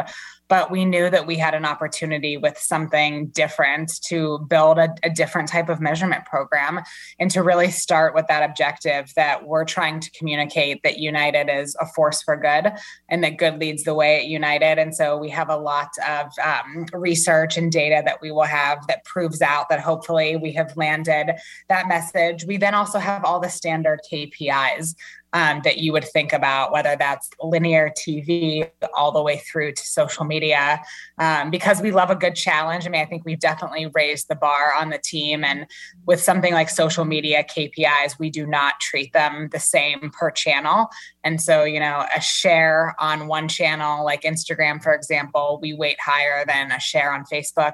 But 0.49 0.71
we 0.71 0.85
knew 0.85 1.09
that 1.09 1.25
we 1.25 1.37
had 1.37 1.53
an 1.53 1.65
opportunity 1.65 2.37
with 2.37 2.57
something 2.57 3.27
different 3.27 3.91
to 4.05 4.39
build 4.49 4.77
a, 4.77 4.93
a 5.03 5.09
different 5.09 5.49
type 5.49 5.69
of 5.69 5.79
measurement 5.79 6.25
program 6.25 6.81
and 7.19 7.31
to 7.31 7.41
really 7.41 7.71
start 7.71 8.13
with 8.13 8.27
that 8.27 8.47
objective 8.47 9.11
that 9.15 9.47
we're 9.47 9.65
trying 9.65 9.99
to 9.99 10.11
communicate 10.11 10.81
that 10.83 10.99
United 10.99 11.49
is 11.49 11.75
a 11.79 11.85
force 11.85 12.21
for 12.21 12.35
good 12.35 12.71
and 13.09 13.23
that 13.23 13.37
good 13.37 13.59
leads 13.59 13.83
the 13.83 13.93
way 13.93 14.17
at 14.17 14.25
United. 14.25 14.77
And 14.79 14.93
so 14.93 15.17
we 15.17 15.29
have 15.29 15.49
a 15.49 15.57
lot 15.57 15.89
of 16.07 16.27
um, 16.43 16.85
research 16.93 17.57
and 17.57 17.71
data 17.71 18.01
that 18.05 18.21
we 18.21 18.31
will 18.31 18.43
have 18.43 18.85
that 18.87 19.03
proves 19.05 19.41
out 19.41 19.69
that 19.69 19.79
hopefully 19.79 20.35
we 20.35 20.51
have 20.53 20.75
landed 20.75 21.35
that 21.69 21.87
message. 21.87 22.45
We 22.45 22.57
then 22.57 22.75
also 22.75 22.99
have 22.99 23.23
all 23.23 23.39
the 23.39 23.49
standard 23.49 24.01
KPIs 24.11 24.95
um, 25.33 25.61
that 25.63 25.79
you 25.79 25.91
would 25.91 26.05
think 26.05 26.31
about, 26.31 26.71
whether 26.71 26.95
that's 26.95 27.29
linear 27.41 27.91
TV 27.97 28.69
all 28.95 29.11
the 29.11 29.21
way 29.21 29.37
through 29.37 29.73
to 29.73 29.85
social 29.85 30.25
media, 30.25 30.81
um, 31.17 31.49
because 31.49 31.81
we 31.81 31.91
love 31.91 32.11
a 32.11 32.15
good 32.15 32.35
challenge. 32.35 32.85
I 32.85 32.89
mean, 32.89 33.01
I 33.01 33.05
think 33.05 33.23
we've 33.25 33.39
definitely 33.39 33.87
raised 33.93 34.27
the 34.27 34.35
bar 34.35 34.73
on 34.79 34.89
the 34.89 34.99
team. 35.03 35.43
And 35.43 35.65
with 36.05 36.21
something 36.21 36.53
like 36.53 36.69
social 36.69 37.03
media 37.03 37.43
KPIs, 37.43 38.19
we 38.19 38.29
do 38.29 38.45
not 38.45 38.79
treat 38.79 39.11
them 39.13 39.49
the 39.51 39.59
same 39.59 40.11
per 40.11 40.29
channel. 40.29 40.87
And 41.23 41.41
so, 41.41 41.63
you 41.63 41.79
know, 41.79 42.05
a 42.15 42.21
share 42.21 42.95
on 42.99 43.27
one 43.27 43.47
channel, 43.47 44.05
like 44.05 44.21
Instagram, 44.21 44.83
for 44.83 44.93
example, 44.93 45.59
we 45.61 45.73
weight 45.73 45.97
higher 45.99 46.45
than 46.45 46.71
a 46.71 46.79
share 46.79 47.11
on 47.11 47.23
Facebook. 47.25 47.73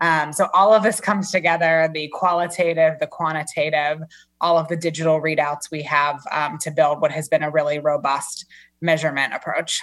Um, 0.00 0.32
so 0.32 0.48
all 0.52 0.74
of 0.74 0.82
this 0.82 1.00
comes 1.00 1.30
together 1.30 1.88
the 1.92 2.08
qualitative, 2.08 2.98
the 2.98 3.06
quantitative, 3.06 4.00
all 4.40 4.58
of 4.58 4.68
the 4.68 4.76
digital 4.76 5.20
readouts 5.20 5.70
we 5.70 5.82
have 5.82 6.20
um, 6.30 6.58
to 6.58 6.70
build 6.70 7.00
what 7.00 7.10
has 7.10 7.28
been 7.28 7.42
a 7.42 7.50
really 7.50 7.78
robust 7.78 8.46
measurement 8.80 9.32
approach. 9.32 9.80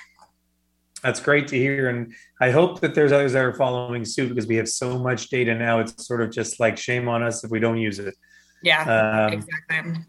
That's 1.01 1.19
great 1.19 1.47
to 1.49 1.57
hear. 1.57 1.89
And 1.89 2.13
I 2.39 2.51
hope 2.51 2.79
that 2.79 2.95
there's 2.95 3.11
others 3.11 3.33
that 3.33 3.43
are 3.43 3.53
following 3.53 4.05
suit 4.05 4.29
because 4.29 4.47
we 4.47 4.55
have 4.55 4.69
so 4.69 4.97
much 4.97 5.29
data 5.29 5.53
now. 5.53 5.79
It's 5.79 6.07
sort 6.07 6.21
of 6.21 6.31
just 6.31 6.59
like 6.59 6.77
shame 6.77 7.09
on 7.09 7.23
us 7.23 7.43
if 7.43 7.51
we 7.51 7.59
don't 7.59 7.77
use 7.77 7.99
it. 7.99 8.15
Yeah, 8.63 9.27
um, 9.27 9.33
exactly. 9.33 10.05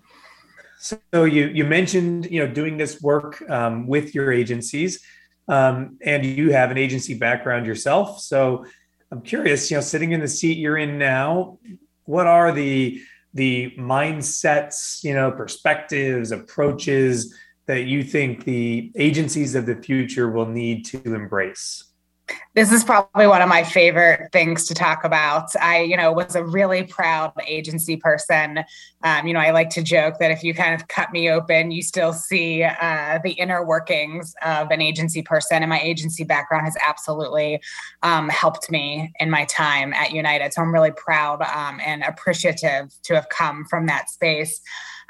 So 0.78 1.24
you 1.24 1.46
you 1.48 1.64
mentioned 1.64 2.26
you 2.30 2.46
know 2.46 2.52
doing 2.52 2.76
this 2.76 3.00
work 3.00 3.42
um, 3.50 3.88
with 3.88 4.14
your 4.14 4.30
agencies, 4.30 5.00
um, 5.48 5.98
and 6.04 6.24
you 6.24 6.52
have 6.52 6.70
an 6.70 6.78
agency 6.78 7.14
background 7.14 7.66
yourself. 7.66 8.20
So 8.20 8.64
I'm 9.10 9.22
curious, 9.22 9.70
you 9.70 9.76
know, 9.76 9.80
sitting 9.80 10.12
in 10.12 10.20
the 10.20 10.28
seat 10.28 10.58
you're 10.58 10.78
in 10.78 10.98
now, 10.98 11.58
what 12.04 12.26
are 12.26 12.52
the 12.52 13.00
the 13.34 13.74
mindsets, 13.76 15.02
you 15.02 15.12
know, 15.12 15.30
perspectives, 15.30 16.32
approaches 16.32 17.34
that 17.66 17.84
you 17.84 18.02
think 18.02 18.44
the 18.44 18.92
agencies 18.96 19.54
of 19.54 19.66
the 19.66 19.76
future 19.76 20.30
will 20.30 20.46
need 20.46 20.84
to 20.86 21.02
embrace? 21.02 21.84
This 22.54 22.72
is 22.72 22.84
probably 22.84 23.26
one 23.26 23.42
of 23.42 23.48
my 23.48 23.64
favorite 23.64 24.30
things 24.32 24.66
to 24.68 24.74
talk 24.74 25.04
about. 25.04 25.54
I, 25.60 25.80
you 25.82 25.96
know, 25.96 26.12
was 26.12 26.36
a 26.36 26.44
really 26.44 26.84
proud 26.84 27.32
agency 27.46 27.96
person. 27.96 28.60
Um, 29.02 29.26
you 29.26 29.34
know, 29.34 29.40
I 29.40 29.50
like 29.50 29.70
to 29.70 29.82
joke 29.82 30.18
that 30.20 30.30
if 30.30 30.42
you 30.42 30.54
kind 30.54 30.74
of 30.74 30.88
cut 30.88 31.12
me 31.12 31.28
open, 31.28 31.70
you 31.70 31.82
still 31.82 32.12
see 32.12 32.62
uh, 32.62 33.18
the 33.24 33.32
inner 33.32 33.64
workings 33.64 34.34
of 34.42 34.70
an 34.70 34.80
agency 34.80 35.20
person. 35.20 35.62
And 35.62 35.68
my 35.68 35.80
agency 35.80 36.24
background 36.24 36.64
has 36.64 36.76
absolutely 36.86 37.60
um, 38.02 38.28
helped 38.28 38.70
me 38.70 39.12
in 39.18 39.30
my 39.30 39.44
time 39.46 39.92
at 39.92 40.12
United. 40.12 40.54
So 40.54 40.62
I'm 40.62 40.72
really 40.72 40.92
proud 40.92 41.42
um, 41.42 41.80
and 41.84 42.02
appreciative 42.04 42.94
to 43.02 43.14
have 43.14 43.28
come 43.28 43.64
from 43.66 43.86
that 43.86 44.10
space. 44.10 44.60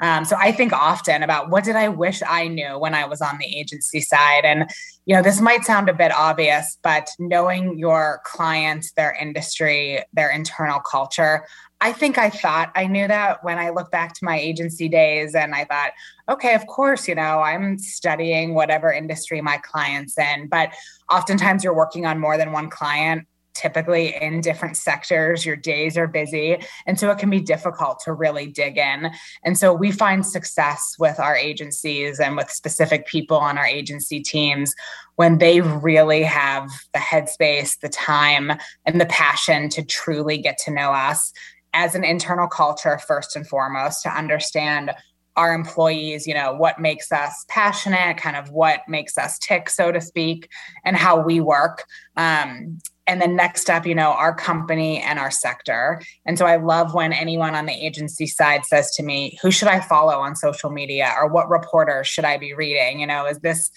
Um, 0.01 0.25
so 0.25 0.35
I 0.37 0.51
think 0.51 0.73
often 0.73 1.23
about 1.23 1.49
what 1.49 1.63
did 1.63 1.75
I 1.75 1.89
wish 1.89 2.21
I 2.27 2.47
knew 2.47 2.77
when 2.77 2.93
I 2.93 3.05
was 3.05 3.21
on 3.21 3.37
the 3.37 3.45
agency 3.45 4.01
side. 4.01 4.43
And, 4.43 4.69
you 5.05 5.15
know, 5.15 5.21
this 5.21 5.39
might 5.41 5.63
sound 5.63 5.89
a 5.89 5.93
bit 5.93 6.11
obvious, 6.11 6.77
but 6.83 7.09
knowing 7.19 7.77
your 7.77 8.21
clients, 8.25 8.91
their 8.93 9.15
industry, 9.19 10.03
their 10.13 10.29
internal 10.29 10.79
culture, 10.79 11.45
I 11.81 11.91
think 11.91 12.17
I 12.17 12.29
thought 12.29 12.71
I 12.75 12.87
knew 12.87 13.07
that 13.07 13.43
when 13.43 13.59
I 13.59 13.69
look 13.69 13.91
back 13.91 14.13
to 14.13 14.25
my 14.25 14.39
agency 14.39 14.87
days 14.87 15.35
and 15.35 15.53
I 15.53 15.65
thought, 15.65 15.91
okay, 16.29 16.55
of 16.55 16.65
course, 16.67 17.07
you 17.07 17.15
know, 17.15 17.41
I'm 17.41 17.77
studying 17.77 18.53
whatever 18.53 18.91
industry 18.91 19.41
my 19.41 19.57
client's 19.57 20.17
in, 20.17 20.47
but 20.47 20.73
oftentimes 21.11 21.63
you're 21.63 21.75
working 21.75 22.05
on 22.05 22.19
more 22.19 22.37
than 22.37 22.51
one 22.51 22.69
client 22.69 23.27
typically 23.55 24.15
in 24.21 24.41
different 24.41 24.77
sectors. 24.77 25.45
Your 25.45 25.55
days 25.55 25.97
are 25.97 26.07
busy. 26.07 26.57
And 26.85 26.99
so 26.99 27.09
it 27.09 27.17
can 27.17 27.29
be 27.29 27.39
difficult 27.39 27.99
to 28.05 28.13
really 28.13 28.47
dig 28.47 28.77
in. 28.77 29.11
And 29.43 29.57
so 29.57 29.73
we 29.73 29.91
find 29.91 30.25
success 30.25 30.95
with 30.99 31.19
our 31.19 31.35
agencies 31.35 32.19
and 32.19 32.35
with 32.35 32.51
specific 32.51 33.07
people 33.07 33.37
on 33.37 33.57
our 33.57 33.65
agency 33.65 34.21
teams 34.21 34.75
when 35.15 35.37
they 35.37 35.61
really 35.61 36.23
have 36.23 36.69
the 36.93 36.99
headspace, 36.99 37.79
the 37.79 37.89
time, 37.89 38.51
and 38.85 38.99
the 38.99 39.05
passion 39.05 39.69
to 39.69 39.83
truly 39.83 40.37
get 40.37 40.57
to 40.59 40.71
know 40.71 40.91
us 40.91 41.31
as 41.73 41.95
an 41.95 42.03
internal 42.03 42.47
culture, 42.47 42.97
first 42.99 43.35
and 43.35 43.47
foremost, 43.47 44.03
to 44.03 44.09
understand 44.09 44.91
our 45.35 45.53
employees, 45.53 46.25
you 46.25 46.33
know, 46.33 46.53
what 46.53 46.79
makes 46.79 47.11
us 47.11 47.45
passionate, 47.49 48.17
kind 48.17 48.35
of 48.37 48.49
what 48.51 48.81
makes 48.87 49.17
us 49.17 49.37
tick, 49.39 49.69
so 49.69 49.91
to 49.91 49.99
speak, 49.99 50.49
and 50.83 50.95
how 50.95 51.19
we 51.19 51.39
work. 51.39 51.83
Um, 52.15 52.79
and 53.07 53.21
then 53.21 53.35
next 53.35 53.69
up, 53.69 53.85
you 53.85 53.93
know, 53.93 54.11
our 54.11 54.33
company 54.33 55.01
and 55.01 55.19
our 55.19 55.29
sector. 55.29 56.01
And 56.25 56.37
so 56.37 56.45
I 56.45 56.55
love 56.55 56.93
when 56.93 57.13
anyone 57.13 57.53
on 57.53 57.67
the 57.67 57.73
agency 57.73 58.25
side 58.25 58.65
says 58.65 58.91
to 58.95 59.03
me, 59.03 59.37
who 59.41 59.51
should 59.51 59.67
I 59.67 59.79
follow 59.79 60.19
on 60.19 60.35
social 60.35 60.71
media 60.71 61.13
or 61.15 61.27
what 61.27 61.49
reporters 61.49 62.07
should 62.07 62.25
I 62.25 62.37
be 62.37 62.53
reading? 62.53 62.99
You 62.99 63.07
know, 63.07 63.27
is 63.27 63.39
this 63.39 63.69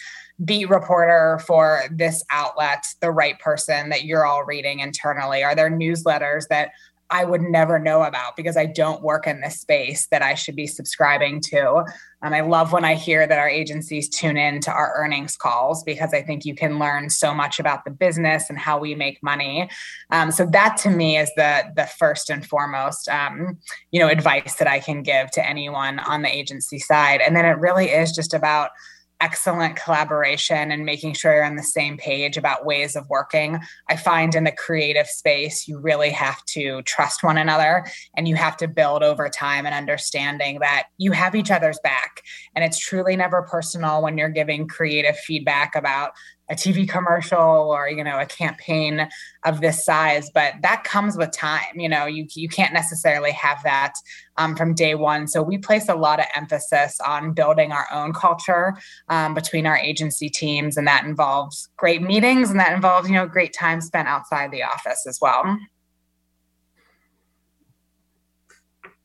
beat 0.44 0.70
reporter 0.70 1.40
for 1.46 1.82
this 1.90 2.22
outlet 2.30 2.84
the 3.00 3.10
right 3.10 3.38
person 3.40 3.88
that 3.88 4.04
you're 4.04 4.24
all 4.24 4.44
reading 4.44 4.80
internally? 4.80 5.42
Are 5.42 5.54
there 5.54 5.70
newsletters 5.70 6.46
that 6.48 6.70
I 7.10 7.24
would 7.24 7.40
never 7.40 7.78
know 7.78 8.02
about 8.02 8.36
because 8.36 8.56
I 8.56 8.66
don't 8.66 9.02
work 9.02 9.26
in 9.26 9.40
this 9.40 9.60
space 9.60 10.06
that 10.08 10.22
I 10.22 10.34
should 10.34 10.56
be 10.56 10.66
subscribing 10.66 11.40
to. 11.42 11.84
And 12.22 12.34
I 12.34 12.40
love 12.40 12.72
when 12.72 12.84
I 12.84 12.94
hear 12.94 13.26
that 13.26 13.38
our 13.38 13.48
agencies 13.48 14.08
tune 14.08 14.36
in 14.36 14.60
to 14.62 14.72
our 14.72 14.92
earnings 14.96 15.36
calls 15.36 15.82
because 15.84 16.12
I 16.12 16.20
think 16.20 16.44
you 16.44 16.54
can 16.54 16.78
learn 16.78 17.08
so 17.08 17.32
much 17.32 17.60
about 17.60 17.84
the 17.84 17.90
business 17.90 18.50
and 18.50 18.58
how 18.58 18.78
we 18.78 18.94
make 18.94 19.22
money. 19.22 19.70
Um, 20.10 20.30
so 20.30 20.44
that 20.46 20.76
to 20.78 20.90
me 20.90 21.16
is 21.16 21.30
the 21.36 21.64
the 21.76 21.86
first 21.86 22.28
and 22.28 22.44
foremost, 22.44 23.08
um, 23.08 23.58
you 23.90 24.00
know, 24.00 24.08
advice 24.08 24.56
that 24.56 24.68
I 24.68 24.80
can 24.80 25.02
give 25.02 25.30
to 25.32 25.46
anyone 25.46 26.00
on 26.00 26.22
the 26.22 26.34
agency 26.34 26.78
side. 26.78 27.20
And 27.20 27.34
then 27.34 27.44
it 27.44 27.58
really 27.58 27.86
is 27.86 28.12
just 28.12 28.34
about 28.34 28.70
excellent 29.20 29.76
collaboration 29.76 30.70
and 30.70 30.84
making 30.84 31.12
sure 31.14 31.34
you're 31.34 31.44
on 31.44 31.56
the 31.56 31.62
same 31.62 31.96
page 31.96 32.36
about 32.36 32.64
ways 32.64 32.94
of 32.94 33.08
working. 33.08 33.58
I 33.88 33.96
find 33.96 34.34
in 34.34 34.44
the 34.44 34.52
creative 34.52 35.08
space, 35.08 35.66
you 35.66 35.78
really 35.78 36.10
have 36.10 36.44
to 36.46 36.82
trust 36.82 37.24
one 37.24 37.36
another 37.36 37.84
and 38.16 38.28
you 38.28 38.36
have 38.36 38.56
to 38.58 38.68
build 38.68 39.02
over 39.02 39.28
time 39.28 39.66
an 39.66 39.72
understanding 39.72 40.60
that 40.60 40.88
you 40.98 41.12
have 41.12 41.34
each 41.34 41.50
other's 41.50 41.80
back. 41.82 42.22
And 42.54 42.64
it's 42.64 42.78
truly 42.78 43.16
never 43.16 43.42
personal 43.42 44.02
when 44.02 44.16
you're 44.18 44.28
giving 44.28 44.68
creative 44.68 45.18
feedback 45.18 45.74
about 45.74 46.12
a 46.50 46.54
TV 46.54 46.88
commercial 46.88 47.38
or 47.38 47.88
you 47.88 48.02
know 48.02 48.18
a 48.18 48.26
campaign 48.26 49.08
of 49.44 49.60
this 49.60 49.84
size, 49.84 50.30
but 50.32 50.54
that 50.62 50.84
comes 50.84 51.16
with 51.16 51.30
time. 51.32 51.74
You 51.76 51.88
know, 51.88 52.06
you 52.06 52.26
you 52.34 52.48
can't 52.48 52.72
necessarily 52.72 53.32
have 53.32 53.62
that 53.64 53.94
um, 54.36 54.56
from 54.56 54.74
day 54.74 54.94
one. 54.94 55.26
So 55.26 55.42
we 55.42 55.58
place 55.58 55.88
a 55.88 55.94
lot 55.94 56.20
of 56.20 56.26
emphasis 56.34 56.98
on 57.06 57.32
building 57.32 57.72
our 57.72 57.86
own 57.92 58.12
culture 58.12 58.76
um, 59.08 59.34
between 59.34 59.66
our 59.66 59.76
agency 59.76 60.28
teams, 60.28 60.76
and 60.76 60.86
that 60.86 61.04
involves 61.04 61.68
great 61.76 62.02
meetings 62.02 62.50
and 62.50 62.58
that 62.60 62.72
involves 62.72 63.08
you 63.08 63.14
know 63.14 63.26
great 63.26 63.52
time 63.52 63.80
spent 63.80 64.08
outside 64.08 64.50
the 64.50 64.62
office 64.62 65.06
as 65.06 65.18
well. 65.20 65.58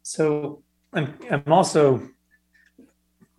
So 0.03 0.61
I'm 0.93 1.13
I'm 1.29 1.51
also 1.51 2.01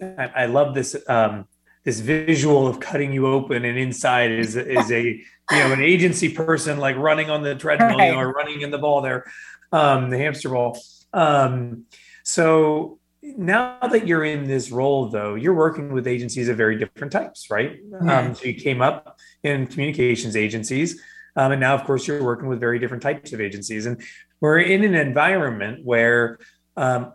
I, 0.00 0.30
I 0.36 0.46
love 0.46 0.74
this. 0.74 0.96
Um, 1.08 1.46
this 1.84 2.00
visual 2.00 2.66
of 2.66 2.80
cutting 2.80 3.12
you 3.12 3.26
open 3.26 3.64
and 3.64 3.78
inside 3.78 4.30
is 4.30 4.56
is 4.56 4.90
a 4.90 5.02
you 5.02 5.24
know 5.50 5.72
an 5.72 5.82
agency 5.82 6.28
person 6.28 6.78
like 6.78 6.96
running 6.96 7.30
on 7.30 7.42
the 7.42 7.54
treadmill 7.54 7.98
right. 7.98 8.08
you 8.08 8.12
know, 8.12 8.20
or 8.20 8.32
running 8.32 8.62
in 8.62 8.70
the 8.70 8.78
ball 8.78 9.00
there 9.00 9.24
um, 9.72 10.10
the 10.10 10.18
hamster 10.18 10.48
ball 10.48 10.78
um, 11.12 11.84
so 12.22 12.98
now 13.22 13.78
that 13.80 14.06
you're 14.06 14.24
in 14.24 14.44
this 14.44 14.70
role 14.70 15.08
though 15.08 15.34
you're 15.34 15.54
working 15.54 15.92
with 15.92 16.06
agencies 16.06 16.48
of 16.48 16.56
very 16.56 16.76
different 16.76 17.12
types 17.12 17.50
right 17.50 17.82
mm-hmm. 17.84 18.08
um, 18.08 18.34
so 18.34 18.44
you 18.44 18.54
came 18.54 18.82
up 18.82 19.18
in 19.42 19.66
communications 19.66 20.36
agencies 20.36 21.00
um, 21.36 21.52
and 21.52 21.60
now 21.60 21.74
of 21.74 21.84
course 21.84 22.06
you're 22.06 22.22
working 22.22 22.48
with 22.48 22.60
very 22.60 22.78
different 22.78 23.02
types 23.02 23.32
of 23.32 23.40
agencies 23.40 23.86
and 23.86 24.02
we're 24.40 24.58
in 24.58 24.84
an 24.84 24.94
environment 24.94 25.84
where 25.84 26.38
um, 26.76 27.12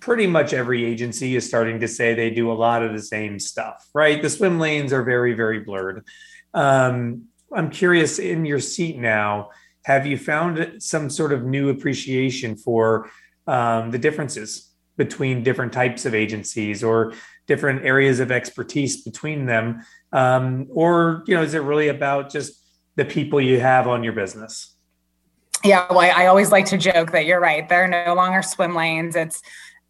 pretty 0.00 0.26
much 0.26 0.52
every 0.52 0.84
agency 0.84 1.36
is 1.36 1.46
starting 1.46 1.80
to 1.80 1.88
say 1.88 2.14
they 2.14 2.30
do 2.30 2.50
a 2.50 2.54
lot 2.54 2.82
of 2.82 2.92
the 2.92 3.02
same 3.02 3.38
stuff, 3.38 3.88
right? 3.94 4.20
The 4.20 4.30
swim 4.30 4.58
lanes 4.58 4.92
are 4.92 5.02
very, 5.02 5.34
very 5.34 5.60
blurred. 5.60 6.04
Um, 6.54 7.24
I'm 7.52 7.70
curious 7.70 8.18
in 8.18 8.44
your 8.44 8.60
seat 8.60 8.98
now, 8.98 9.50
have 9.84 10.06
you 10.06 10.18
found 10.18 10.82
some 10.82 11.08
sort 11.08 11.32
of 11.32 11.44
new 11.44 11.70
appreciation 11.70 12.56
for 12.56 13.10
um, 13.46 13.90
the 13.90 13.98
differences 13.98 14.70
between 14.96 15.42
different 15.42 15.72
types 15.72 16.04
of 16.04 16.14
agencies 16.14 16.84
or 16.84 17.14
different 17.46 17.84
areas 17.84 18.20
of 18.20 18.30
expertise 18.30 19.02
between 19.02 19.46
them? 19.46 19.82
Um, 20.12 20.66
or, 20.70 21.24
you 21.26 21.34
know, 21.34 21.42
is 21.42 21.54
it 21.54 21.62
really 21.62 21.88
about 21.88 22.30
just 22.30 22.62
the 22.96 23.04
people 23.04 23.40
you 23.40 23.60
have 23.60 23.86
on 23.86 24.04
your 24.04 24.12
business? 24.12 24.74
Yeah, 25.64 25.86
well, 25.90 26.00
I 26.00 26.26
always 26.26 26.52
like 26.52 26.66
to 26.66 26.78
joke 26.78 27.12
that 27.12 27.24
you're 27.26 27.40
right. 27.40 27.68
There 27.68 27.84
are 27.84 28.06
no 28.06 28.14
longer 28.14 28.42
swim 28.42 28.74
lanes. 28.74 29.16
It's 29.16 29.42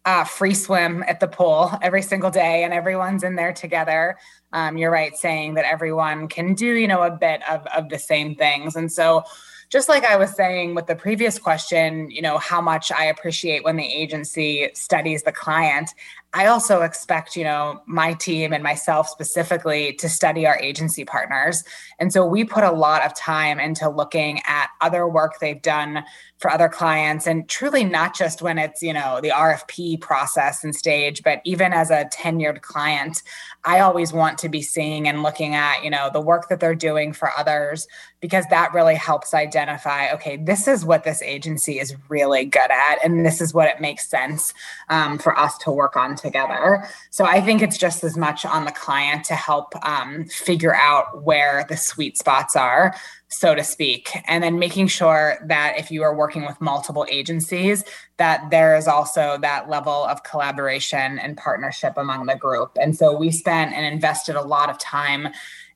uh, 0.05 0.23
free 0.23 0.53
swim 0.53 1.03
at 1.07 1.19
the 1.19 1.27
pool 1.27 1.71
every 1.81 2.01
single 2.01 2.31
day 2.31 2.63
and 2.63 2.73
everyone's 2.73 3.23
in 3.23 3.35
there 3.35 3.53
together 3.53 4.17
um, 4.53 4.77
you're 4.77 4.91
right 4.91 5.15
saying 5.15 5.53
that 5.55 5.65
everyone 5.65 6.27
can 6.27 6.53
do 6.53 6.75
you 6.75 6.87
know 6.87 7.03
a 7.03 7.11
bit 7.11 7.41
of, 7.49 7.65
of 7.67 7.89
the 7.89 7.99
same 7.99 8.35
things 8.35 8.75
and 8.75 8.91
so 8.91 9.23
just 9.69 9.87
like 9.87 10.03
I 10.03 10.15
was 10.15 10.35
saying 10.35 10.73
with 10.73 10.87
the 10.87 10.95
previous 10.95 11.37
question, 11.37 12.09
you 12.09 12.23
know, 12.23 12.39
how 12.39 12.59
much 12.59 12.91
I 12.91 13.05
appreciate 13.05 13.63
when 13.63 13.77
the 13.77 13.85
agency 13.85 14.69
studies 14.73 15.21
the 15.23 15.31
client. 15.31 15.91
I 16.33 16.47
also 16.47 16.81
expect, 16.81 17.35
you 17.35 17.43
know, 17.43 17.81
my 17.85 18.13
team 18.13 18.51
and 18.51 18.63
myself 18.63 19.07
specifically 19.09 19.93
to 19.93 20.09
study 20.09 20.47
our 20.47 20.57
agency 20.59 21.05
partners. 21.05 21.63
And 21.99 22.11
so 22.11 22.25
we 22.25 22.43
put 22.43 22.63
a 22.63 22.71
lot 22.71 23.03
of 23.03 23.13
time 23.13 23.59
into 23.59 23.89
looking 23.89 24.41
at 24.47 24.69
other 24.81 25.07
work 25.07 25.39
they've 25.39 25.61
done 25.61 26.03
for 26.39 26.49
other 26.49 26.69
clients 26.69 27.27
and 27.27 27.47
truly 27.49 27.83
not 27.83 28.15
just 28.15 28.41
when 28.41 28.57
it's, 28.57 28.81
you 28.81 28.93
know, 28.93 29.19
the 29.21 29.29
RFP 29.29 29.99
process 29.99 30.63
and 30.63 30.73
stage, 30.73 31.21
but 31.21 31.41
even 31.43 31.73
as 31.73 31.91
a 31.91 32.05
tenured 32.05 32.61
client, 32.61 33.21
I 33.65 33.81
always 33.81 34.13
want 34.13 34.37
to 34.39 34.49
be 34.49 34.61
seeing 34.61 35.07
and 35.07 35.21
looking 35.21 35.53
at, 35.53 35.83
you 35.83 35.89
know, 35.89 36.09
the 36.11 36.21
work 36.21 36.47
that 36.47 36.61
they're 36.61 36.75
doing 36.75 37.11
for 37.11 37.29
others 37.37 37.87
because 38.21 38.45
that 38.49 38.73
really 38.73 38.95
helps 38.95 39.33
identify, 39.33 40.11
okay, 40.13 40.37
this 40.37 40.65
is 40.67 40.85
what 40.85 41.03
this 41.03 41.21
agency 41.21 41.77
is 41.77 41.95
really 42.07 42.45
good 42.45 42.71
at 42.71 43.03
and 43.03 43.25
this 43.25 43.41
is 43.41 43.53
what 43.53 43.67
it 43.67 43.81
makes 43.81 44.07
sense 44.07 44.53
um, 44.87 45.17
for 45.17 45.37
us 45.37 45.57
to 45.59 45.71
work 45.71 45.97
on 45.97 46.15
together. 46.15 46.85
So 47.09 47.25
I 47.25 47.41
think 47.41 47.61
it's 47.61 47.77
just 47.77 48.03
as 48.03 48.15
much 48.15 48.45
on 48.45 48.63
the 48.63 48.71
client 48.71 49.25
to 49.25 49.35
help 49.35 49.73
um, 49.85 50.25
figure 50.25 50.75
out 50.75 51.23
where 51.23 51.65
the 51.67 51.77
sweet 51.77 52.17
spots 52.17 52.55
are, 52.55 52.95
so 53.29 53.53
to 53.53 53.63
speak, 53.63 54.09
and 54.25 54.43
then 54.43 54.57
making 54.57 54.87
sure 54.87 55.37
that 55.45 55.75
if 55.77 55.91
you 55.91 56.01
are 56.01 56.15
working 56.15 56.45
with 56.45 56.59
multiple 56.59 57.05
agencies, 57.11 57.83
that 58.17 58.49
there 58.49 58.75
is 58.75 58.87
also 58.87 59.37
that 59.41 59.69
level 59.69 60.03
of 60.05 60.23
collaboration 60.23 61.19
and 61.19 61.37
partnership 61.37 61.93
among 61.95 62.25
the 62.25 62.35
group. 62.35 62.75
And 62.81 62.97
so 62.97 63.15
we 63.15 63.29
spent 63.31 63.73
and 63.73 63.85
invested 63.85 64.35
a 64.35 64.41
lot 64.41 64.69
of 64.69 64.79
time 64.79 65.29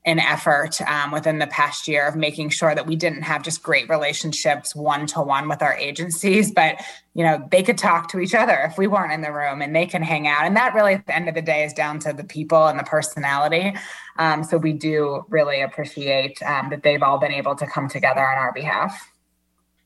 an 0.06 0.18
effort 0.18 0.80
um, 0.82 1.10
within 1.12 1.38
the 1.38 1.46
past 1.46 1.88
year 1.88 2.06
of 2.06 2.14
making 2.14 2.50
sure 2.50 2.74
that 2.74 2.86
we 2.86 2.94
didn't 2.94 3.22
have 3.22 3.42
just 3.42 3.62
great 3.62 3.88
relationships 3.88 4.74
one 4.74 5.06
to 5.06 5.22
one 5.22 5.48
with 5.48 5.62
our 5.62 5.74
agencies, 5.74 6.52
but 6.52 6.76
you 7.14 7.24
know 7.24 7.46
they 7.50 7.62
could 7.62 7.78
talk 7.78 8.10
to 8.10 8.18
each 8.18 8.34
other 8.34 8.58
if 8.68 8.76
we 8.76 8.86
weren't 8.86 9.12
in 9.12 9.22
the 9.22 9.32
room, 9.32 9.62
and 9.62 9.74
they 9.74 9.86
can 9.86 10.02
hang 10.02 10.26
out. 10.26 10.44
And 10.44 10.56
that 10.56 10.74
really, 10.74 10.94
at 10.94 11.06
the 11.06 11.16
end 11.16 11.28
of 11.28 11.34
the 11.34 11.42
day, 11.42 11.64
is 11.64 11.72
down 11.72 11.98
to 12.00 12.12
the 12.12 12.24
people 12.24 12.66
and 12.66 12.78
the 12.78 12.84
personality. 12.84 13.74
Um, 14.18 14.44
so 14.44 14.58
we 14.58 14.74
do 14.74 15.24
really 15.28 15.62
appreciate 15.62 16.42
um, 16.42 16.68
that 16.70 16.82
they've 16.82 17.02
all 17.02 17.18
been 17.18 17.32
able 17.32 17.54
to 17.56 17.66
come 17.66 17.88
together 17.88 18.20
on 18.20 18.36
our 18.36 18.52
behalf. 18.52 19.10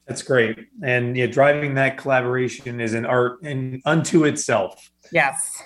That's 0.07 0.23
great, 0.23 0.67
and 0.83 1.17
yeah, 1.17 1.27
driving 1.27 1.75
that 1.75 1.97
collaboration 1.97 2.81
is 2.81 2.95
an 2.95 3.07
art 3.07 3.43
in 3.43 3.83
unto 3.85 4.25
itself. 4.25 4.91
Yes. 5.13 5.63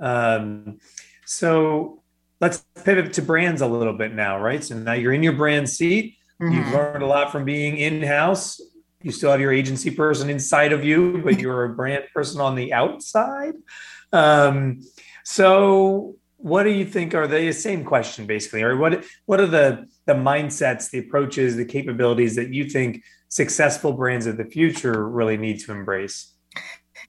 Um, 0.00 0.78
so 1.24 2.02
let's 2.40 2.64
pivot 2.84 3.12
to 3.14 3.22
brands 3.22 3.60
a 3.60 3.66
little 3.66 3.92
bit 3.92 4.14
now, 4.14 4.38
right? 4.40 4.62
So 4.62 4.76
now 4.76 4.92
you're 4.92 5.12
in 5.12 5.22
your 5.22 5.32
brand 5.32 5.68
seat. 5.68 6.16
Mm-hmm. 6.40 6.54
You've 6.54 6.72
learned 6.72 7.02
a 7.02 7.06
lot 7.06 7.32
from 7.32 7.44
being 7.44 7.76
in 7.76 8.02
house. 8.02 8.60
You 9.02 9.12
still 9.12 9.30
have 9.30 9.40
your 9.40 9.52
agency 9.52 9.90
person 9.90 10.30
inside 10.30 10.72
of 10.72 10.84
you, 10.84 11.20
but 11.24 11.38
you're 11.40 11.64
a 11.64 11.74
brand 11.74 12.04
person 12.14 12.40
on 12.40 12.54
the 12.54 12.72
outside. 12.72 13.54
Um, 14.12 14.82
so, 15.24 16.16
what 16.36 16.62
do 16.62 16.70
you 16.70 16.84
think 16.84 17.14
are 17.14 17.26
the 17.26 17.52
same 17.52 17.84
question 17.84 18.26
basically, 18.26 18.62
or 18.62 18.76
what 18.76 19.04
what 19.26 19.40
are 19.40 19.46
the 19.46 19.86
the 20.06 20.14
mindsets, 20.14 20.90
the 20.90 20.98
approaches, 20.98 21.56
the 21.56 21.64
capabilities 21.64 22.36
that 22.36 22.54
you 22.54 22.68
think 22.68 23.02
successful 23.28 23.92
brands 23.92 24.26
of 24.26 24.36
the 24.36 24.44
future 24.44 25.08
really 25.08 25.36
need 25.36 25.58
to 25.60 25.72
embrace? 25.72 26.37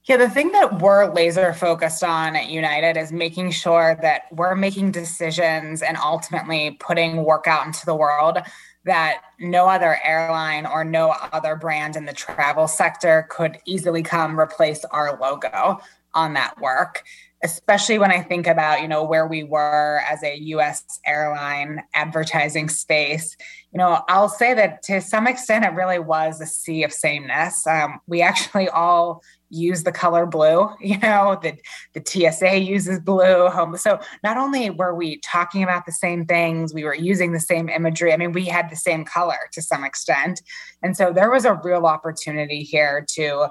Yeah, 0.04 0.16
the 0.16 0.30
thing 0.30 0.50
that 0.52 0.80
we're 0.80 1.12
laser 1.12 1.52
focused 1.52 2.02
on 2.02 2.34
at 2.34 2.48
United 2.48 2.96
is 2.96 3.12
making 3.12 3.50
sure 3.50 3.98
that 4.00 4.22
we're 4.32 4.54
making 4.54 4.92
decisions 4.92 5.82
and 5.82 5.96
ultimately 5.98 6.78
putting 6.80 7.22
work 7.24 7.46
out 7.46 7.66
into 7.66 7.84
the 7.84 7.94
world 7.94 8.38
that 8.84 9.20
no 9.38 9.66
other 9.66 9.98
airline 10.02 10.64
or 10.64 10.84
no 10.84 11.10
other 11.32 11.54
brand 11.54 11.96
in 11.96 12.06
the 12.06 12.14
travel 12.14 12.66
sector 12.66 13.26
could 13.28 13.58
easily 13.66 14.02
come 14.02 14.40
replace 14.40 14.86
our 14.86 15.18
logo 15.20 15.78
on 16.14 16.32
that 16.32 16.58
work 16.60 17.04
especially 17.42 17.98
when 17.98 18.10
i 18.10 18.20
think 18.20 18.46
about 18.46 18.82
you 18.82 18.88
know 18.88 19.04
where 19.04 19.26
we 19.26 19.42
were 19.44 20.00
as 20.08 20.22
a 20.22 20.36
us 20.36 20.82
airline 21.06 21.82
advertising 21.94 22.68
space 22.68 23.36
you 23.72 23.78
know 23.78 24.02
i'll 24.08 24.28
say 24.28 24.54
that 24.54 24.82
to 24.82 25.00
some 25.00 25.26
extent 25.26 25.64
it 25.64 25.72
really 25.72 25.98
was 25.98 26.40
a 26.40 26.46
sea 26.46 26.82
of 26.82 26.92
sameness. 26.92 27.66
Um, 27.66 28.00
we 28.06 28.22
actually 28.22 28.68
all 28.68 29.22
use 29.52 29.82
the 29.82 29.92
color 29.92 30.26
blue 30.26 30.68
you 30.80 30.98
know 30.98 31.38
the, 31.42 31.56
the 31.94 32.02
tsa 32.04 32.56
uses 32.58 33.00
blue. 33.00 33.48
Home 33.48 33.76
so 33.76 33.98
not 34.22 34.36
only 34.36 34.70
were 34.70 34.94
we 34.94 35.18
talking 35.18 35.62
about 35.62 35.86
the 35.86 35.92
same 35.92 36.24
things 36.24 36.72
we 36.72 36.84
were 36.84 36.94
using 36.94 37.32
the 37.32 37.40
same 37.40 37.68
imagery 37.68 38.12
i 38.12 38.16
mean 38.16 38.32
we 38.32 38.44
had 38.44 38.70
the 38.70 38.76
same 38.76 39.04
color 39.04 39.38
to 39.52 39.62
some 39.62 39.84
extent. 39.84 40.40
And 40.82 40.96
so 40.96 41.12
there 41.12 41.30
was 41.30 41.44
a 41.44 41.54
real 41.62 41.86
opportunity 41.86 42.62
here 42.62 43.04
to 43.14 43.48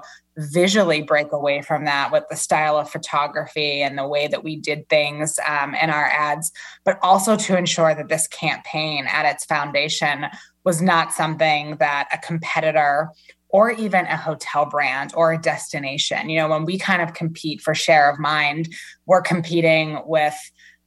visually 0.52 1.02
break 1.02 1.32
away 1.32 1.62
from 1.62 1.84
that 1.84 2.10
with 2.12 2.24
the 2.30 2.36
style 2.36 2.76
of 2.76 2.90
photography 2.90 3.82
and 3.82 3.96
the 3.96 4.06
way 4.06 4.26
that 4.26 4.44
we 4.44 4.56
did 4.56 4.88
things 4.88 5.38
um, 5.46 5.74
in 5.74 5.90
our 5.90 6.06
ads 6.06 6.50
but 6.84 6.98
also 7.02 7.36
to 7.36 7.56
ensure 7.56 7.94
that 7.94 8.08
this 8.08 8.26
campaign 8.28 9.06
at 9.08 9.26
its 9.26 9.44
foundation 9.44 10.26
was 10.64 10.82
not 10.82 11.12
something 11.12 11.76
that 11.76 12.08
a 12.12 12.18
competitor 12.18 13.10
or 13.48 13.70
even 13.72 14.06
a 14.06 14.16
hotel 14.16 14.64
brand 14.66 15.12
or 15.14 15.32
a 15.32 15.40
destination. 15.40 16.30
You 16.30 16.40
know, 16.40 16.48
when 16.48 16.64
we 16.64 16.78
kind 16.78 17.02
of 17.02 17.14
compete 17.14 17.60
for 17.60 17.74
share 17.74 18.10
of 18.10 18.18
mind, 18.18 18.68
we're 19.06 19.22
competing 19.22 20.00
with, 20.06 20.36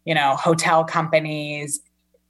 you 0.05 0.15
know, 0.15 0.35
hotel 0.35 0.83
companies, 0.83 1.81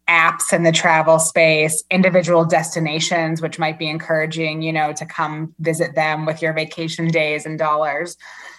apps 0.08 0.52
in 0.52 0.64
the 0.64 0.72
travel 0.72 1.20
space, 1.20 1.84
individual 1.90 2.46
destinations, 2.46 3.42
which 3.42 3.60
might 3.60 3.80
be 3.80 3.90
encouraging, 3.90 4.62
you 4.62 4.74
know, 4.74 4.94
to 4.94 5.06
come 5.06 5.54
visit 5.60 5.96
them 5.96 6.26
with 6.26 6.42
your 6.42 6.54
vacation 6.54 7.08
days 7.08 7.46
and 7.46 7.58
dollars. 7.58 8.18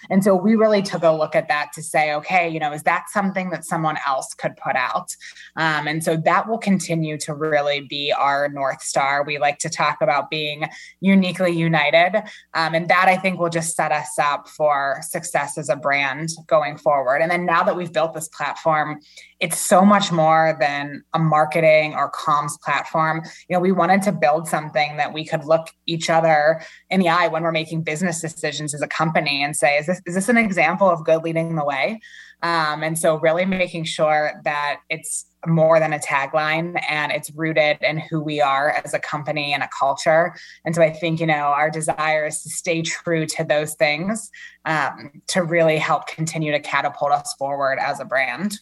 And 0.09 0.23
so 0.23 0.35
we 0.35 0.55
really 0.55 0.81
took 0.81 1.03
a 1.03 1.11
look 1.11 1.35
at 1.35 1.47
that 1.47 1.71
to 1.73 1.83
say, 1.83 2.13
okay, 2.13 2.47
you 2.49 2.59
know, 2.59 2.71
is 2.71 2.83
that 2.83 3.05
something 3.09 3.49
that 3.49 3.65
someone 3.65 3.97
else 4.07 4.33
could 4.33 4.55
put 4.57 4.75
out? 4.75 5.15
Um, 5.55 5.87
and 5.87 6.03
so 6.03 6.17
that 6.17 6.47
will 6.47 6.57
continue 6.57 7.17
to 7.19 7.33
really 7.33 7.81
be 7.81 8.11
our 8.11 8.49
North 8.49 8.81
Star. 8.81 9.23
We 9.23 9.37
like 9.37 9.59
to 9.59 9.69
talk 9.69 9.97
about 10.01 10.29
being 10.29 10.65
uniquely 11.01 11.51
united. 11.51 12.23
Um, 12.53 12.73
and 12.75 12.87
that 12.89 13.07
I 13.07 13.17
think 13.17 13.39
will 13.39 13.49
just 13.49 13.75
set 13.75 13.91
us 13.91 14.17
up 14.19 14.47
for 14.49 14.99
success 15.01 15.57
as 15.57 15.69
a 15.69 15.75
brand 15.75 16.29
going 16.47 16.77
forward. 16.77 17.21
And 17.21 17.31
then 17.31 17.45
now 17.45 17.63
that 17.63 17.75
we've 17.75 17.93
built 17.93 18.13
this 18.13 18.27
platform, 18.29 18.99
it's 19.39 19.59
so 19.59 19.83
much 19.83 20.11
more 20.11 20.55
than 20.59 21.03
a 21.13 21.19
marketing 21.19 21.93
or 21.93 22.11
comms 22.11 22.59
platform. 22.61 23.21
You 23.49 23.55
know, 23.55 23.59
we 23.59 23.71
wanted 23.71 24.01
to 24.03 24.11
build 24.11 24.47
something 24.47 24.97
that 24.97 25.13
we 25.13 25.25
could 25.25 25.45
look 25.45 25.67
each 25.85 26.09
other 26.09 26.61
in 26.89 26.99
the 26.99 27.09
eye 27.09 27.27
when 27.27 27.43
we're 27.43 27.51
making 27.51 27.83
business 27.83 28.21
decisions 28.21 28.73
as 28.73 28.81
a 28.81 28.87
company 28.87 29.43
and 29.43 29.55
say, 29.55 29.77
is 29.77 29.87
this 29.87 29.94
is 30.05 30.15
this 30.15 30.29
an 30.29 30.37
example 30.37 30.89
of 30.89 31.03
good 31.03 31.23
leading 31.23 31.55
the 31.55 31.65
way? 31.65 31.99
Um, 32.41 32.83
and 32.83 32.97
so 32.97 33.17
really 33.19 33.45
making 33.45 33.85
sure 33.85 34.41
that 34.43 34.77
it's 34.89 35.25
more 35.47 35.79
than 35.79 35.93
a 35.93 35.99
tagline 35.99 36.79
and 36.89 37.11
it's 37.11 37.31
rooted 37.31 37.77
in 37.81 37.99
who 37.99 38.21
we 38.21 38.41
are 38.41 38.69
as 38.83 38.93
a 38.93 38.99
company 38.99 39.53
and 39.53 39.63
a 39.63 39.69
culture. 39.77 40.35
And 40.63 40.75
so 40.75 40.81
I 40.81 40.91
think, 40.91 41.19
you 41.19 41.27
know, 41.27 41.33
our 41.33 41.69
desire 41.69 42.25
is 42.25 42.41
to 42.43 42.49
stay 42.49 42.81
true 42.81 43.25
to 43.27 43.43
those 43.43 43.75
things 43.75 44.29
um, 44.65 45.11
to 45.27 45.43
really 45.43 45.77
help 45.77 46.07
continue 46.07 46.51
to 46.51 46.59
catapult 46.59 47.11
us 47.11 47.33
forward 47.37 47.79
as 47.79 47.99
a 47.99 48.05
brand. 48.05 48.59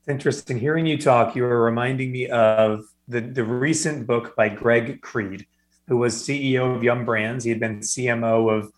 It's 0.00 0.08
interesting 0.08 0.58
hearing 0.58 0.86
you 0.86 0.98
talk. 0.98 1.34
You 1.34 1.44
are 1.46 1.62
reminding 1.62 2.12
me 2.12 2.28
of 2.28 2.84
the, 3.08 3.20
the 3.20 3.44
recent 3.44 4.06
book 4.06 4.36
by 4.36 4.48
Greg 4.48 5.00
Creed, 5.00 5.46
who 5.88 5.96
was 5.96 6.14
CEO 6.14 6.76
of 6.76 6.82
Yum 6.82 7.04
Brands. 7.04 7.44
He 7.44 7.50
had 7.50 7.60
been 7.60 7.80
CMO 7.80 8.56
of 8.56 8.70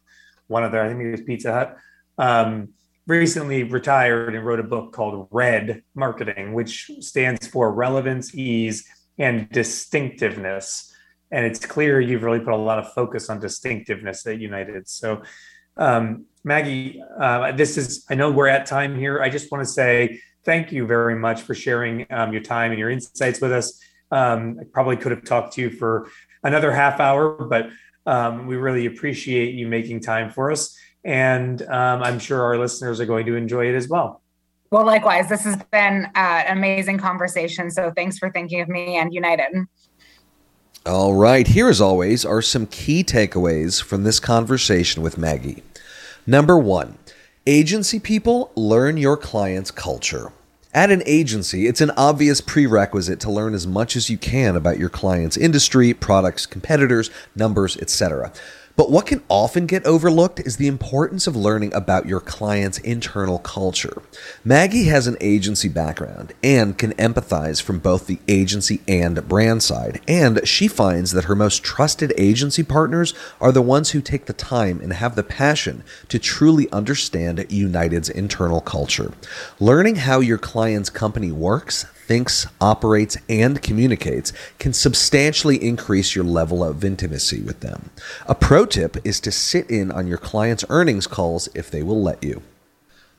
one 0.49 0.65
of 0.65 0.73
their, 0.73 0.85
I 0.85 0.89
think 0.89 1.01
it 1.03 1.11
was 1.11 1.21
Pizza 1.23 1.53
Hut. 1.53 1.77
Um, 2.19 2.71
recently 3.07 3.63
retired 3.63 4.35
and 4.35 4.45
wrote 4.45 4.59
a 4.59 4.65
book 4.65 4.93
called 4.93 5.29
Red 5.31 5.83
Marketing, 5.95 6.53
which 6.53 6.91
stands 7.01 7.47
for 7.47 7.73
relevance, 7.73 8.35
ease, 8.35 8.89
and 9.19 9.49
distinctiveness. 9.51 10.93
And 11.31 11.47
it's 11.47 11.65
clear 11.65 12.01
you've 12.01 12.23
really 12.23 12.41
put 12.41 12.53
a 12.53 12.57
lot 12.57 12.79
of 12.79 12.93
focus 12.93 13.31
on 13.31 13.41
distinctiveness 13.41 14.27
at 14.27 14.41
United. 14.41 14.89
So, 14.89 15.23
um, 15.77 16.27
Maggie, 16.45 17.03
uh, 17.21 17.53
this 17.53 17.77
is, 17.77 18.05
I 18.09 18.15
know 18.15 18.31
we're 18.31 18.47
at 18.49 18.67
time 18.67 18.97
here. 18.97 19.23
I 19.23 19.29
just 19.29 19.51
want 19.51 19.65
to 19.65 19.71
say 19.71 20.21
thank 20.45 20.73
you 20.73 20.87
very 20.87 21.17
much 21.17 21.43
for 21.43 21.55
sharing 21.55 22.07
um, 22.11 22.33
your 22.33 22.43
time 22.43 22.71
and 22.71 22.79
your 22.79 22.91
insights 22.91 23.41
with 23.41 23.53
us. 23.53 23.81
Um, 24.11 24.59
I 24.61 24.65
probably 24.73 24.97
could 24.97 25.11
have 25.11 25.25
talked 25.25 25.55
to 25.55 25.61
you 25.61 25.71
for 25.71 26.09
another 26.45 26.71
half 26.71 27.01
hour, 27.01 27.45
but 27.45 27.69
um, 28.07 28.47
we 28.47 28.57
really 28.57 28.87
appreciate 28.87 29.55
you 29.55 29.67
making 29.67 30.01
time 30.01 30.31
for 30.31 30.51
us. 30.51 30.77
And 31.05 31.63
um, 31.63 32.03
I'm 32.03 32.19
sure 32.19 32.43
our 32.43 32.59
listeners 32.59 33.01
are 33.01 33.07
going 33.07 33.27
to 33.27 33.37
enjoy 33.37 33.69
it 33.69 33.75
as 33.75 33.89
well. 33.89 34.23
Well, 34.71 34.85
likewise, 34.85 35.29
this 35.29 35.45
has 35.45 35.57
been 35.71 36.07
uh, 36.07 36.45
an 36.47 36.59
amazing 36.59 36.99
conversation. 36.99 37.71
So 37.71 37.93
thanks 37.95 38.19
for 38.19 38.31
thinking 38.31 38.61
of 38.61 38.69
me 38.69 38.97
and 38.97 39.15
United. 39.15 39.67
All 40.85 41.15
right. 41.15 41.47
Here, 41.47 41.69
as 41.69 41.81
always, 41.81 42.25
are 42.25 42.43
some 42.43 42.67
key 42.67 43.05
takeaways 43.05 43.83
from 43.83 44.05
this 44.05 44.21
conversation 44.21 45.03
with 45.03 45.19
Maggie. 45.19 45.63
Number 46.27 46.59
one, 46.59 46.99
agency 47.47 48.01
people 48.01 48.53
learn 48.57 48.97
your 48.97 49.17
client's 49.17 49.71
culture. 49.71 50.33
At 50.77 50.91
an 50.91 51.03
agency, 51.07 51.67
it's 51.67 51.81
an 51.81 51.91
obvious 51.93 52.43
prerequisite 52.43 53.19
to 53.21 53.31
learn 53.31 53.55
as 53.55 53.67
much 53.67 53.97
as 53.97 54.11
you 54.11 54.19
can 54.19 54.57
about 54.57 54.79
your 54.79 54.91
client's 54.91 55.39
industry, 55.39 55.95
products, 55.95 56.45
competitors, 56.45 57.11
numbers, 57.35 57.79
etc. 57.79 58.31
But 58.77 58.91
what 58.91 59.07
can 59.07 59.23
often 59.31 59.65
get 59.65 59.87
overlooked 59.87 60.39
is 60.41 60.59
the 60.59 60.67
importance 60.67 61.27
of 61.27 61.35
learning 61.35 61.73
about 61.73 62.07
your 62.07 62.21
client's 62.21 62.77
internal 62.79 63.39
culture. 63.39 64.03
Maggie 64.45 64.85
has 64.85 65.07
an 65.07 65.17
agency 65.19 65.71
background 65.71 66.35
and 66.43 66.77
can 66.77 66.93
empathize 66.95 67.63
from 67.63 67.79
both 67.79 68.07
the 68.07 68.19
agency 68.29 68.83
and 68.87 69.27
brand 69.27 69.63
side, 69.63 70.03
and 70.07 70.47
she 70.47 70.69
finds 70.69 71.13
that 71.13 71.25
her 71.25 71.35
most 71.35 71.65
trusted 71.65 72.13
agency 72.19 72.63
partners 72.63 73.15
are 73.41 73.51
the 73.51 73.63
ones 73.63 73.91
who 73.91 74.03
take 74.03 74.27
the 74.27 74.35
time 74.35 74.79
and 74.83 74.93
have 74.93 75.17
the 75.17 75.23
passion 75.23 75.83
to 76.09 76.19
truly 76.19 76.71
understand 76.71 77.47
United's 77.49 78.11
internal 78.11 78.61
culture. 78.61 79.13
Learning 79.59 79.97
how 79.97 80.21
your 80.21 80.39
client's 80.39 80.91
company 80.91 81.33
works, 81.33 81.87
thinks, 82.07 82.47
operates, 82.61 83.17
and 83.29 83.61
communicates 83.61 84.33
can 84.59 84.73
substantially 84.73 85.63
increase 85.63 86.15
your 86.15 86.25
level 86.25 86.63
of 86.63 86.85
intimacy 86.85 87.43
with 87.43 87.61
them. 87.61 87.91
A 88.27 88.35
pro 88.35 88.65
tip 88.65 88.97
is 89.05 89.21
to 89.21 89.33
sit 89.33 89.69
in 89.71 89.91
on 89.91 90.07
your 90.07 90.19
client's 90.19 90.65
earnings 90.69 91.07
calls 91.07 91.49
if 91.55 91.71
they 91.71 91.83
will 91.83 92.03
let 92.03 92.23
you. 92.23 92.43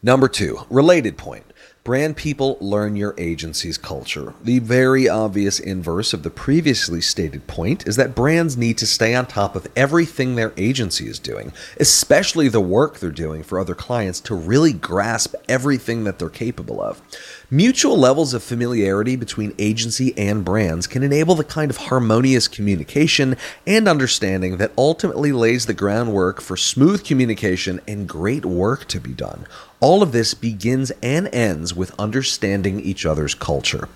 Number 0.02 0.28
two, 0.28 0.60
related 0.70 1.18
point. 1.18 1.44
Brand 1.88 2.18
people 2.18 2.58
learn 2.60 2.98
your 2.98 3.16
agency's 3.18 3.78
culture. 3.78 4.34
The 4.44 4.60
very 4.60 5.08
obvious 5.08 5.58
inverse 5.58 6.12
of 6.12 6.22
the 6.22 6.30
previously 6.30 7.00
stated 7.00 7.48
point 7.48 7.88
is 7.88 7.96
that 7.96 8.14
brands 8.14 8.58
need 8.58 8.78
to 8.80 8.86
stay 8.86 9.16
on 9.16 9.26
top 9.26 9.56
of 9.56 9.70
everything 9.74 10.36
their 10.36 10.52
agency 10.58 11.08
is 11.08 11.18
doing, 11.18 11.54
especially 11.80 12.50
the 12.50 12.60
work 12.60 13.00
they're 13.00 13.10
doing 13.10 13.42
for 13.42 13.58
other 13.58 13.74
clients 13.74 14.20
to 14.20 14.36
really 14.36 14.74
grasp 14.74 15.34
everything 15.48 16.04
that 16.04 16.20
they're 16.20 16.28
capable 16.28 16.82
of. 16.82 17.02
Mutual 17.50 17.98
levels 17.98 18.34
of 18.34 18.44
familiarity 18.44 19.16
between 19.16 19.56
agency 19.58 20.14
and 20.18 20.44
brands 20.44 20.88
can 20.88 21.04
enable 21.04 21.36
the 21.36 21.46
kind 21.46 21.72
of 21.72 21.78
harmonious 21.78 22.50
communication 22.50 23.38
and 23.66 23.88
understanding 23.88 24.58
that 24.58 24.74
ultimately 24.78 25.32
lays 25.32 25.66
the 25.66 25.74
groundwork 25.74 26.42
for 26.42 26.58
smooth 26.58 27.06
communication 27.06 27.80
and 27.88 28.10
great 28.10 28.46
work 28.46 28.86
to 28.90 29.00
be 29.00 29.14
done. 29.14 29.48
All 29.80 30.02
of 30.02 30.12
this 30.12 30.34
begins 30.34 30.92
and 31.04 31.28
ends 31.28 31.76
with 31.76 31.98
understanding 32.00 32.80
each 32.80 33.06
other's 33.06 33.36
culture. 33.36 33.88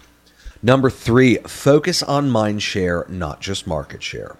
Number 0.61 0.91
three, 0.91 1.37
focus 1.37 2.03
on 2.03 2.29
mind 2.29 2.61
share, 2.61 3.05
not 3.09 3.41
just 3.41 3.65
market 3.65 4.03
share. 4.03 4.37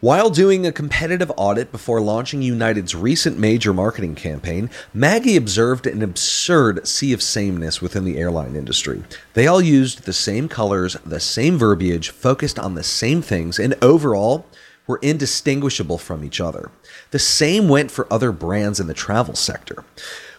While 0.00 0.30
doing 0.30 0.64
a 0.64 0.70
competitive 0.70 1.32
audit 1.36 1.72
before 1.72 2.00
launching 2.00 2.40
United's 2.40 2.94
recent 2.94 3.36
major 3.36 3.72
marketing 3.72 4.14
campaign, 4.14 4.70
Maggie 4.94 5.36
observed 5.36 5.88
an 5.88 6.02
absurd 6.02 6.86
sea 6.86 7.12
of 7.12 7.22
sameness 7.22 7.82
within 7.82 8.04
the 8.04 8.18
airline 8.18 8.54
industry. 8.54 9.02
They 9.34 9.48
all 9.48 9.60
used 9.60 10.04
the 10.04 10.12
same 10.12 10.48
colors, 10.48 10.96
the 11.04 11.18
same 11.18 11.58
verbiage, 11.58 12.10
focused 12.10 12.60
on 12.60 12.74
the 12.74 12.84
same 12.84 13.22
things, 13.22 13.58
and 13.58 13.74
overall, 13.82 14.46
were 14.86 15.00
indistinguishable 15.02 15.98
from 15.98 16.22
each 16.22 16.40
other. 16.40 16.70
The 17.10 17.18
same 17.18 17.68
went 17.68 17.90
for 17.90 18.06
other 18.12 18.30
brands 18.30 18.78
in 18.78 18.86
the 18.86 18.94
travel 18.94 19.34
sector. 19.34 19.82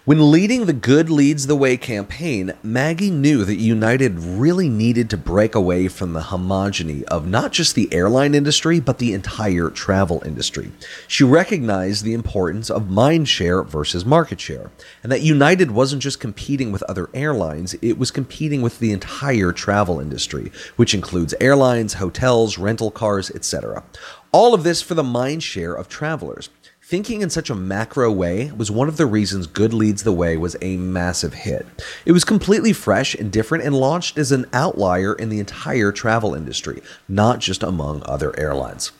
When 0.08 0.32
leading 0.32 0.68
the 0.68 0.72
Good 0.72 1.10
Leads 1.10 1.48
the 1.48 1.56
Way 1.58 1.76
campaign, 1.76 2.54
Maggie 2.64 3.12
knew 3.12 3.44
that 3.44 3.58
United 3.58 4.18
really 4.18 4.70
needed 4.70 5.10
to 5.10 5.18
break 5.18 5.54
away 5.54 5.90
from 5.90 6.14
the 6.14 6.22
homogeny 6.22 7.04
of 7.04 7.28
not 7.28 7.52
just 7.52 7.76
the 7.76 7.94
airline 7.94 8.34
industry, 8.34 8.80
but 8.80 9.00
the 9.00 9.12
entire 9.12 9.70
travel 9.70 10.24
industry. 10.26 10.72
She 11.10 11.26
recognized 11.26 12.06
the 12.06 12.14
importance 12.14 12.70
of 12.70 12.90
mind 12.90 13.28
share 13.28 13.64
versus 13.64 14.06
market 14.06 14.40
share, 14.40 14.72
and 15.04 15.12
that 15.12 15.24
United 15.24 15.72
wasn't 15.72 16.04
just 16.04 16.22
competing 16.22 16.72
with 16.72 16.84
other 16.84 17.10
airlines, 17.14 17.76
it 17.82 17.98
was 17.98 18.10
competing 18.10 18.62
with 18.62 18.80
the 18.80 18.94
entire 18.94 19.52
travel 19.52 20.00
industry, 20.00 20.54
which 20.78 20.94
includes 20.94 21.36
airlines, 21.42 21.96
hotels, 21.96 22.58
rental 22.58 22.92
cars, 22.92 23.30
etc. 23.32 23.84
All 24.32 24.54
of 24.54 24.64
this 24.64 24.82
for 24.82 24.94
the 24.94 25.04
mind 25.04 25.44
share 25.44 25.74
of 25.74 25.90
travelers. 25.90 26.50
Thinking 26.90 27.22
in 27.22 27.30
such 27.30 27.50
a 27.50 27.54
macro 27.54 28.10
way 28.10 28.50
was 28.56 28.72
one 28.72 28.88
of 28.88 28.96
the 28.96 29.06
reasons 29.06 29.46
Good 29.46 29.74
Leads 29.74 30.04
the 30.04 30.14
Way 30.14 30.38
was 30.38 30.56
a 30.62 30.78
massive 30.78 31.34
hit. 31.34 31.66
It 32.06 32.14
was 32.14 32.24
completely 32.24 32.72
fresh 32.72 33.14
and 33.14 33.30
different 33.30 33.66
and 33.66 33.76
launched 33.76 34.18
as 34.18 34.32
an 34.32 34.46
outlier 34.54 35.14
in 35.14 35.28
the 35.28 35.42
entire 35.42 35.92
travel 35.92 36.34
industry, 36.34 36.82
not 37.10 37.40
just 37.40 37.62
among 37.62 38.04
other 38.06 38.34
airlines. 38.40 38.94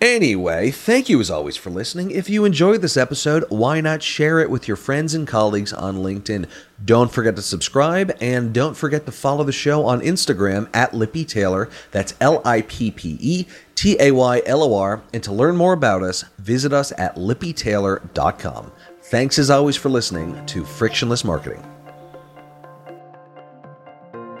Anyway, 0.00 0.72
thank 0.72 1.08
you 1.08 1.20
as 1.20 1.30
always 1.30 1.56
for 1.56 1.70
listening. 1.70 2.10
If 2.10 2.28
you 2.28 2.44
enjoyed 2.44 2.82
this 2.82 2.96
episode, 2.96 3.44
why 3.48 3.80
not 3.80 4.02
share 4.02 4.40
it 4.40 4.50
with 4.50 4.66
your 4.66 4.76
friends 4.76 5.14
and 5.14 5.28
colleagues 5.28 5.72
on 5.72 5.98
LinkedIn? 5.98 6.46
Don't 6.84 7.12
forget 7.12 7.36
to 7.36 7.42
subscribe 7.42 8.14
and 8.20 8.52
don't 8.52 8.76
forget 8.76 9.06
to 9.06 9.12
follow 9.12 9.44
the 9.44 9.52
show 9.52 9.86
on 9.86 10.00
Instagram 10.00 10.68
at 10.74 10.92
Lippe 10.92 11.28
Taylor. 11.28 11.70
That's 11.92 12.14
L 12.20 12.42
I 12.44 12.62
P 12.62 12.90
P 12.90 13.16
E 13.20 13.46
T 13.74 13.96
A 14.00 14.10
Y 14.10 14.42
L 14.46 14.62
O 14.62 14.76
R. 14.76 15.02
And 15.12 15.22
to 15.22 15.32
learn 15.32 15.56
more 15.56 15.72
about 15.72 16.02
us, 16.02 16.24
visit 16.38 16.72
us 16.72 16.92
at 16.98 17.16
lippetaylor.com. 17.16 18.72
Thanks 19.02 19.38
as 19.38 19.50
always 19.50 19.76
for 19.76 19.88
listening 19.88 20.44
to 20.46 20.64
Frictionless 20.64 21.24
Marketing. 21.24 21.62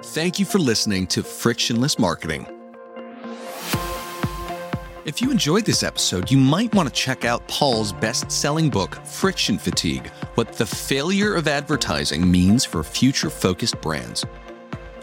Thank 0.02 0.38
you 0.38 0.44
for 0.44 0.58
listening 0.58 1.06
to 1.08 1.22
Frictionless 1.22 1.98
Marketing. 1.98 2.46
If 5.04 5.20
you 5.20 5.30
enjoyed 5.30 5.66
this 5.66 5.82
episode, 5.82 6.30
you 6.30 6.38
might 6.38 6.74
want 6.74 6.88
to 6.88 6.94
check 6.94 7.26
out 7.26 7.46
Paul's 7.46 7.92
best 7.92 8.30
selling 8.32 8.70
book, 8.70 8.94
Friction 9.04 9.58
Fatigue 9.58 10.08
What 10.34 10.52
the 10.54 10.64
Failure 10.64 11.34
of 11.34 11.46
Advertising 11.46 12.30
Means 12.30 12.64
for 12.64 12.82
Future 12.82 13.28
Focused 13.28 13.78
Brands. 13.82 14.24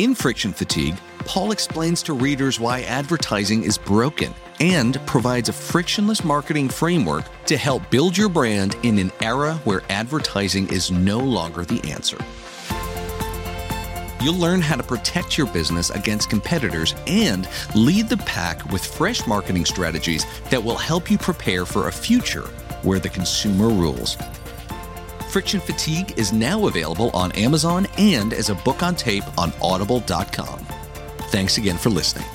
In 0.02 0.16
Friction 0.16 0.52
Fatigue, 0.52 0.98
Paul 1.26 1.52
explains 1.52 2.02
to 2.02 2.14
readers 2.14 2.60
why 2.60 2.82
advertising 2.82 3.64
is 3.64 3.78
broken 3.78 4.34
and 4.60 5.00
provides 5.06 5.48
a 5.48 5.54
frictionless 5.54 6.24
marketing 6.24 6.70
framework 6.70 7.26
to 7.46 7.56
help 7.56 7.88
build 7.92 8.18
your 8.18 8.28
brand 8.28 8.76
in 8.82 8.98
an 8.98 9.12
era 9.22 9.62
where 9.64 9.84
advertising 9.92 10.68
is 10.70 10.90
no 10.90 11.20
longer 11.20 11.64
the 11.66 11.88
answer. 11.92 12.18
You'll 14.24 14.40
learn 14.40 14.62
how 14.62 14.76
to 14.76 14.82
protect 14.82 15.38
your 15.38 15.46
business 15.46 15.92
against 15.92 16.32
competitors 16.32 16.96
and 17.06 17.48
lead 17.76 18.10
the 18.10 18.18
pack 18.18 18.72
with 18.72 18.84
fresh 18.84 19.28
marketing 19.28 19.66
strategies 19.66 20.26
that 20.50 20.64
will 20.64 20.78
help 20.78 21.12
you 21.12 21.20
prepare 21.20 21.64
for 21.64 21.90
a 21.90 21.92
future 21.92 22.48
where 22.82 22.98
the 22.98 23.10
consumer 23.10 23.68
rules. 23.68 24.18
Friction 25.32 25.62
Fatigue 25.62 26.14
is 26.18 26.34
now 26.34 26.68
available 26.68 27.10
on 27.12 27.32
Amazon 27.32 27.88
and 27.98 28.34
as 28.34 28.50
a 28.50 28.56
book 28.56 28.84
on 28.84 28.96
tape 28.96 29.24
on 29.38 29.54
audible.com. 29.62 30.60
Thanks 31.30 31.58
again 31.58 31.78
for 31.78 31.90
listening. 31.90 32.28